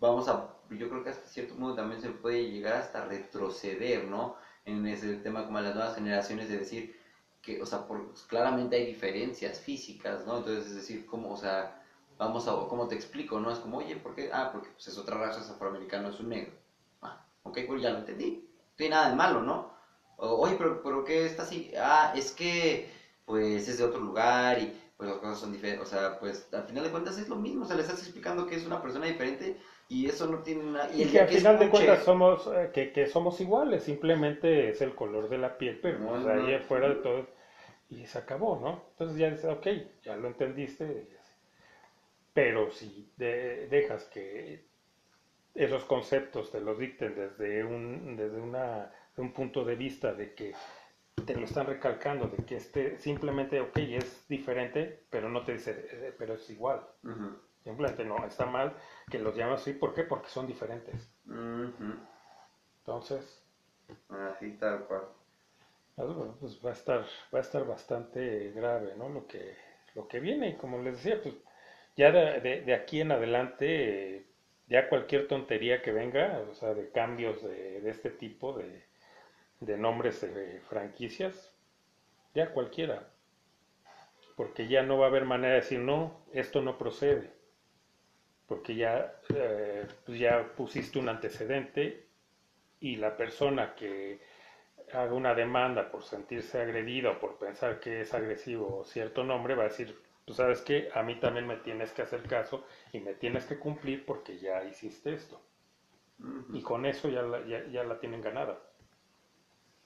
[0.00, 4.36] vamos a, yo creo que hasta cierto modo también se puede llegar hasta retroceder, ¿no?
[4.64, 6.94] En ese tema como las nuevas generaciones de decir
[7.42, 10.36] que, o sea, por, pues, claramente hay diferencias físicas, ¿no?
[10.38, 11.70] Entonces, es decir, como, o sea,
[12.18, 13.50] vamos a, ¿cómo te explico, no?
[13.50, 14.28] Es como, oye, ¿por qué?
[14.32, 16.52] Ah, porque pues es otra raza, es afroamericano, es un negro.
[17.02, 18.32] Ah, ok, pues ya lo entendí.
[18.32, 19.64] No tiene nada de malo, ¿no?
[20.16, 21.70] O, Oye, pero, pero ¿qué está así?
[21.76, 22.82] Ah, es que,
[23.24, 25.82] pues, es de otro lugar y, pues, las cosas son diferentes.
[25.82, 27.62] O sea, pues, al final de cuentas es lo mismo.
[27.62, 29.54] O sea, le estás explicando que es una persona diferente
[29.90, 30.88] y eso no tiene nada...
[30.96, 34.94] Y que al final de cuentas somos, eh, que, que somos iguales, simplemente es el
[34.94, 36.30] color de la piel, pero No, pues, no.
[36.32, 37.26] ahí afuera de todo,
[37.90, 38.82] y se acabó, ¿no?
[38.92, 39.66] Entonces ya dices, ok,
[40.02, 41.08] ya lo entendiste,
[42.32, 44.64] pero si de- dejas que
[45.54, 50.54] esos conceptos te los dicten desde un, desde una, un punto de vista de que
[51.26, 55.86] te lo están recalcando, de que este simplemente, ok, es diferente, pero no te dice,
[55.92, 56.82] eh, pero es igual.
[57.04, 57.28] Ujú,
[57.64, 58.74] Simplemente no, está mal
[59.10, 59.72] que los llamas así.
[59.72, 60.04] ¿Por qué?
[60.04, 61.10] Porque son diferentes.
[62.80, 63.42] Entonces,
[64.10, 65.04] Así tal cual.
[65.96, 67.00] eso, pues va a estar,
[67.34, 69.08] va a estar bastante grave, ¿no?
[69.08, 69.56] Lo que,
[69.94, 70.48] lo que viene.
[70.50, 71.34] Y como les decía, pues
[71.96, 74.26] ya de, de- de aquí en adelante,
[74.68, 78.84] ya cualquier tontería que venga, o sea, de cambios de, de este tipo, de,
[79.60, 81.54] de nombres de franquicias,
[82.34, 83.08] ya cualquiera.
[84.34, 87.30] Porque ya no va a haber manera de decir, no, esto no procede.
[88.50, 92.08] Porque ya, eh, pues ya pusiste un antecedente
[92.80, 94.20] y la persona que
[94.92, 99.68] haga una demanda por sentirse agredido, por pensar que es agresivo cierto nombre, va a
[99.68, 103.46] decir, tú sabes que a mí también me tienes que hacer caso y me tienes
[103.46, 105.40] que cumplir porque ya hiciste esto.
[106.52, 108.58] Y con eso ya la, ya, ya la tienen ganada.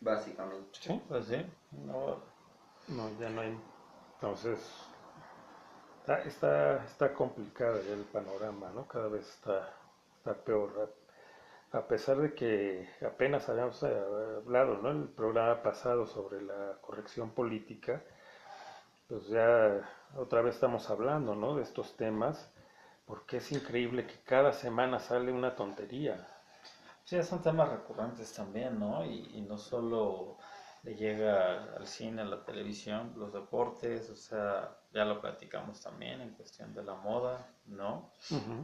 [0.00, 0.78] Básicamente.
[0.80, 1.02] ¿Sí?
[1.08, 1.36] Pues sí.
[1.72, 2.22] No,
[2.88, 3.58] No, ya no hay.
[4.14, 4.88] Entonces,
[6.04, 8.86] está, está, está complicado el panorama, ¿no?
[8.86, 9.70] Cada vez está,
[10.18, 10.92] está peor.
[11.72, 14.02] A, pesar de que apenas habíamos eh,
[14.36, 14.90] hablado, ¿no?
[14.90, 18.02] El programa pasado sobre la corrección política,
[19.08, 19.80] pues ya
[20.16, 21.56] otra vez estamos hablando, ¿no?
[21.56, 22.50] De estos temas,
[23.06, 26.28] porque es increíble que cada semana sale una tontería.
[27.04, 29.06] Sí, son temas recurrentes también, ¿no?
[29.06, 30.36] Y no solo
[30.84, 36.20] le llega al cine, a la televisión, los deportes, o sea, ya lo platicamos también
[36.20, 38.10] en cuestión de la moda, ¿no?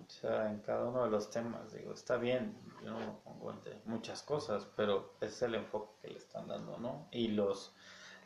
[0.09, 3.53] O sea, en cada uno de los temas, digo, está bien, yo no lo pongo
[3.53, 7.09] entre muchas cosas, pero es el enfoque que le están dando, ¿no?
[7.13, 7.75] Y los,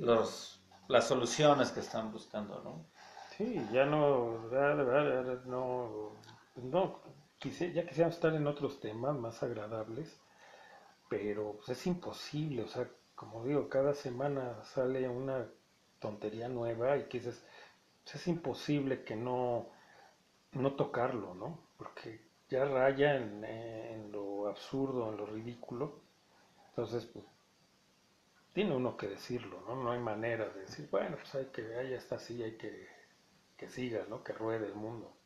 [0.01, 2.87] los, las soluciones que están buscando, ¿no?
[3.37, 4.49] Sí, ya no,
[5.47, 6.13] no,
[6.57, 7.01] no,
[7.41, 10.21] quise- ya quisiéramos estar en otros temas más agradables,
[11.09, 12.89] pero pues, es imposible, o sea,
[13.31, 15.49] como digo, cada semana sale una
[16.01, 17.45] tontería nueva y que dices,
[18.13, 19.71] es imposible que no,
[20.53, 21.61] no tocarlo, ¿no?
[21.79, 22.21] Porque
[22.51, 26.03] ya raya en, en lo absurdo, en lo ridículo,
[26.71, 27.27] entonces, pues,
[28.55, 29.77] tiene uno que decirlo, ¿no?
[29.77, 32.89] No hay manera de decir, bueno, pues hay que, ahí está así, hay que,
[33.57, 34.25] que siga, ¿no?
[34.25, 35.17] Que ruede el mundo.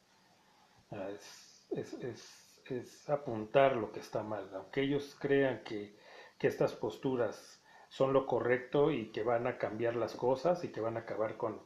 [0.90, 5.96] Es, es, es, es apuntar lo que está mal, aunque ellos crean que,
[6.38, 10.80] que estas posturas son lo correcto y que van a cambiar las cosas y que
[10.80, 11.60] van a acabar con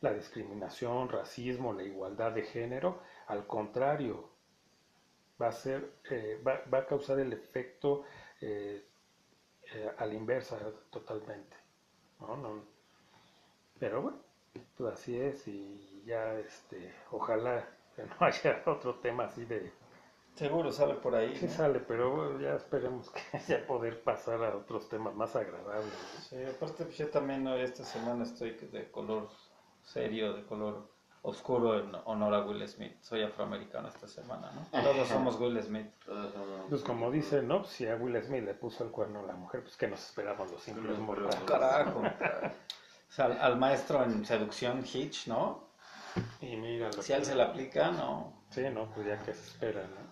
[0.00, 4.30] la discriminación, racismo, la igualdad de género, al contrario,
[5.40, 8.04] va a ser, eh, va, va a causar el efecto
[8.40, 8.82] eh,
[9.74, 10.58] eh, a la inversa
[10.90, 11.56] totalmente.
[12.20, 12.36] ¿no?
[12.36, 12.64] No-
[13.78, 14.18] pero bueno,
[14.76, 19.72] pues así es y ya este, ojalá que no haya otro tema así de
[20.42, 21.36] Seguro sale por ahí.
[21.36, 21.52] sí ¿no?
[21.52, 25.94] sale, pero bueno, ya esperemos que ya poder pasar a otros temas más agradables.
[26.28, 29.28] Sí, aparte pues, yo también hoy esta semana estoy de color
[29.84, 30.90] serio, de color
[31.22, 33.00] oscuro en honor a Will Smith.
[33.02, 34.82] Soy afroamericano esta semana, ¿no?
[34.82, 35.86] Todos somos Will Smith.
[36.68, 37.62] Pues como dice, ¿no?
[37.62, 40.50] Si a Will Smith le puso el cuerno a la mujer, pues que nos esperaban
[40.50, 41.44] los simples Los mortales.
[41.46, 42.02] Carajo.
[43.08, 45.68] O sea, al, al maestro en seducción Hitch, ¿no?
[46.40, 48.32] Y mira lo Si a él se le aplica, no.
[48.48, 50.11] Sí, no, pues ya que se espera, ¿no?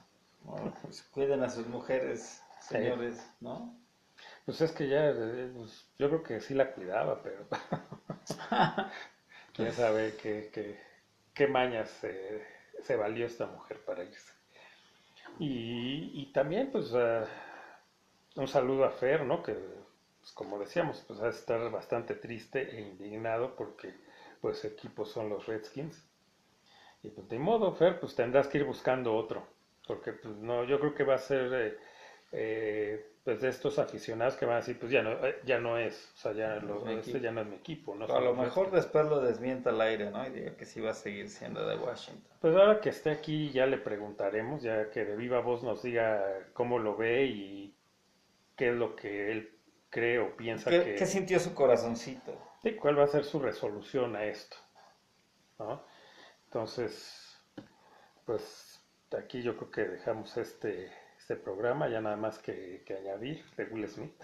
[0.82, 3.78] Pues cuiden a sus mujeres, señores, ¿no?
[4.44, 7.46] Pues es que ya, eh, pues, yo creo que sí la cuidaba, pero
[9.54, 10.78] quién sabe qué, qué,
[11.34, 12.44] qué mañas eh,
[12.82, 14.32] se valió esta mujer para irse.
[15.38, 17.26] Y, y también, pues, ah,
[18.36, 19.42] un saludo a Fer, ¿no?
[19.42, 19.54] Que,
[20.20, 23.94] pues, como decíamos, pues va a estar bastante triste e indignado porque,
[24.40, 26.04] pues, su equipo son los Redskins.
[27.02, 29.46] Y pues, de modo, Fer, pues tendrás que ir buscando otro.
[29.94, 31.52] Porque, pues, no, yo creo que va a ser...
[31.52, 31.78] eh,
[32.32, 35.76] eh, pues de estos aficionados que van a decir, pues ya no, eh, ya no
[35.76, 38.06] es, o sea, ya, No lo- este ya no es mi equipo, ¿no?
[38.06, 38.72] a lo mejor Redskins.
[38.84, 40.26] después lo desmienta al aire, ¿no?
[40.26, 42.32] Y diga que sí va a seguir siendo de Washington.
[42.40, 46.24] Pues ahora que esté aquí ya le preguntaremos, ya que de viva voz nos diga
[46.54, 47.74] cómo lo ve y
[48.56, 49.58] qué es lo que él
[49.90, 50.94] cree o piensa ¿Qué, que...
[50.94, 52.32] qué sintió su corazoncito?
[52.62, 54.56] Sí, cuál va a ser su resolución a esto,
[55.58, 55.84] ¿no?
[56.46, 57.38] Entonces,
[58.24, 58.69] pues
[59.18, 63.64] aquí yo creo que dejamos este, este programa, ya nada más que, que añadir de
[63.64, 64.14] Will Smith.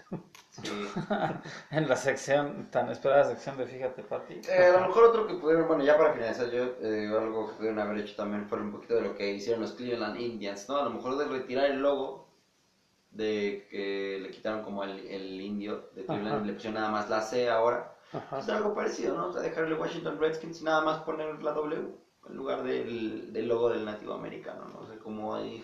[0.49, 0.87] Sí.
[1.71, 4.41] En la sección, tan esperada sección de Fíjate, Pati.
[4.49, 7.55] Eh, a lo mejor otro que pudieron, bueno, ya para finalizar, yo eh, algo que
[7.55, 10.77] pudieron haber hecho también fue un poquito de lo que hicieron los Cleveland Indians, ¿no?
[10.77, 12.27] A lo mejor de retirar el logo,
[13.11, 16.45] de que le quitaron como el, el indio de Cleveland Ajá.
[16.45, 17.95] le pusieron nada más la C ahora.
[18.13, 18.39] Ajá.
[18.39, 19.27] Es algo parecido, ¿no?
[19.27, 23.47] O sea, dejarle Washington Redskins y nada más poner la W en lugar del, del
[23.47, 24.79] logo del nativo americano, ¿no?
[24.79, 25.63] O sea, como ahí...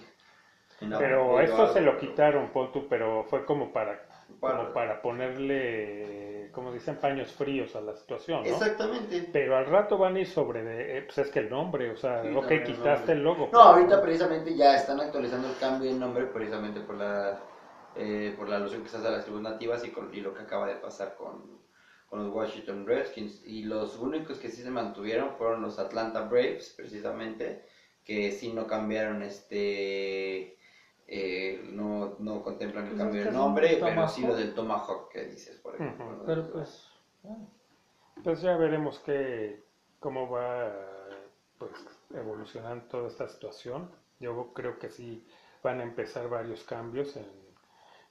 [0.82, 4.00] en la- Pero la- se lo quitaron, pon tú, pero fue como para,
[4.40, 8.50] Para- como para ponerle, como dicen, paños fríos a la situación, ¿no?
[8.50, 9.30] Exactamente.
[9.34, 11.96] Pero al rato van a ir sobre, de, eh, pues es que el nombre, o
[11.96, 13.14] sea, Sí, ok, el quitaste nombre.
[13.14, 13.50] el logo.
[13.52, 17.40] No, ahorita precisamente ya están actualizando el cambio de nombre precisamente por la
[17.96, 20.34] eh, por la alusión que se hace a las tribus nativas y, con, y lo
[20.34, 21.63] que acaba de pasar con,
[22.14, 23.42] con los Washington Redskins.
[23.46, 27.66] Y los únicos que sí se mantuvieron fueron los Atlanta Braves, precisamente,
[28.04, 30.60] que sí no cambiaron este...
[31.08, 35.12] eh, no, no contemplan el Pues cambio de que nombre, pero sí lo del Tomahawk
[35.12, 36.16] que dices, por ejemplo.
[36.16, 36.26] ¿no?
[36.26, 36.90] Pero pues,
[38.24, 39.64] Pues ya veremos qué,
[40.00, 40.72] cómo va
[41.58, 41.72] pues,
[42.14, 43.92] evolucionando toda esta situación.
[44.20, 45.26] Yo creo que sí
[45.64, 47.28] van a empezar varios cambios en,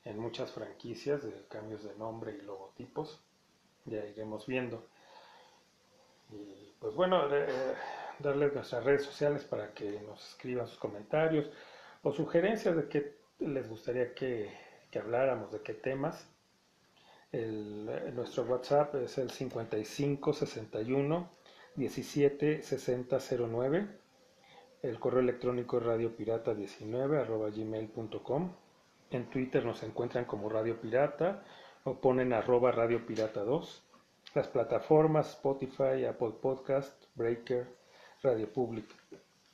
[0.04, 3.24] en muchas franquicias de cambios de nombre y logotipos.
[3.84, 4.86] Ya iremos viendo.
[6.30, 7.46] Y pues bueno, eh,
[8.18, 11.50] darles nuestras redes sociales para que nos escriban sus comentarios
[12.02, 14.50] o sugerencias de qué les gustaría que,
[14.90, 16.26] que habláramos, de qué temas.
[17.32, 21.30] El, nuestro WhatsApp es el 5561
[21.76, 23.18] 17 60
[23.48, 23.86] 09.
[24.82, 28.52] El correo electrónico es radiopirata19 arroba gmail.com.
[29.10, 31.44] En Twitter nos encuentran como Radio Pirata
[31.84, 33.82] o ponen arroba Radio Pirata 2.
[34.34, 37.66] Las plataformas Spotify, Apple Podcast, Breaker,
[38.22, 38.86] Radio Public.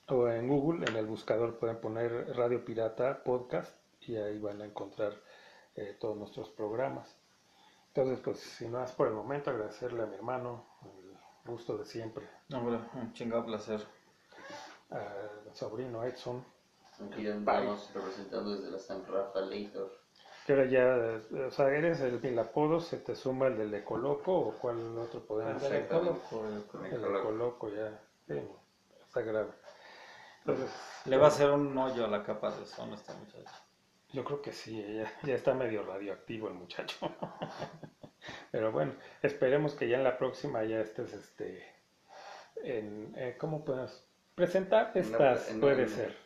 [0.09, 4.65] O en Google, en el buscador pueden poner Radio Pirata Podcast y ahí van a
[4.65, 5.13] encontrar
[5.75, 7.15] eh, todos nuestros programas.
[7.89, 12.29] Entonces, pues, sin más por el momento, agradecerle a mi hermano, el gusto de siempre.
[12.55, 13.81] Hombre, un chingado placer.
[14.91, 16.43] Al sobrino Edson,
[17.01, 19.98] Aquí andamos representando desde la San Rafaelator.
[20.49, 24.33] Que ahora ya, o sea, eres el, el apodo, se te suma el del Ecoloco
[24.33, 27.19] o cuál otro podemos coloco, el- Me El coloco.
[27.19, 28.41] Ecoloco ya, sí,
[29.07, 29.51] está grave.
[30.47, 30.71] Entonces,
[31.05, 33.55] Le va a hacer un hoyo a la capa de ozono a este muchacho.
[34.15, 36.97] Yo creo que sí, ya, ya está medio radioactivo el muchacho.
[38.51, 41.63] Pero bueno, esperemos que ya en la próxima ya estés, este,
[42.57, 44.03] en, eh, ¿cómo puedes
[44.35, 44.93] presentar?
[44.95, 46.17] En en- puede en- ser,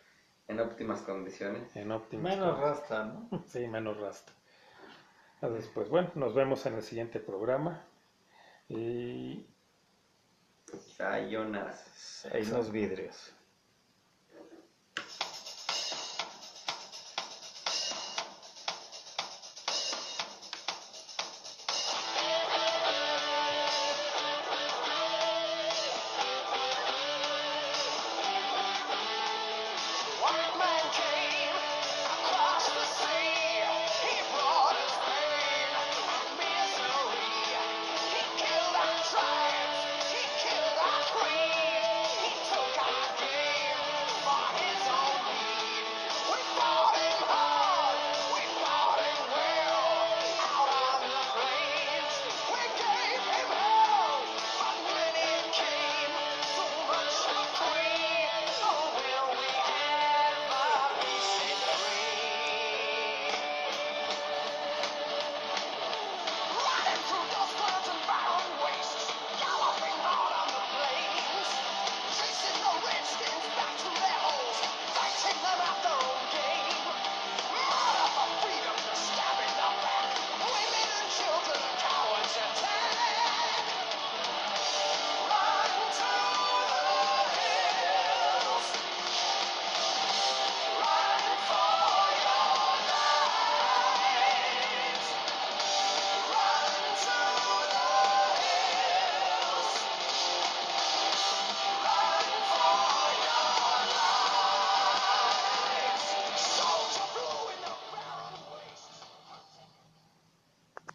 [0.49, 1.75] En óptimas condiciones.
[1.77, 2.23] en óptimo.
[2.23, 3.29] Menos rasta, ¿no?
[3.47, 4.33] Sí, menos rasta.
[5.41, 7.85] Entonces, pues bueno, nos vemos en el siguiente programa.
[8.69, 9.47] Y
[10.97, 11.75] Sayonara.
[12.33, 13.35] Ahí los vidrios.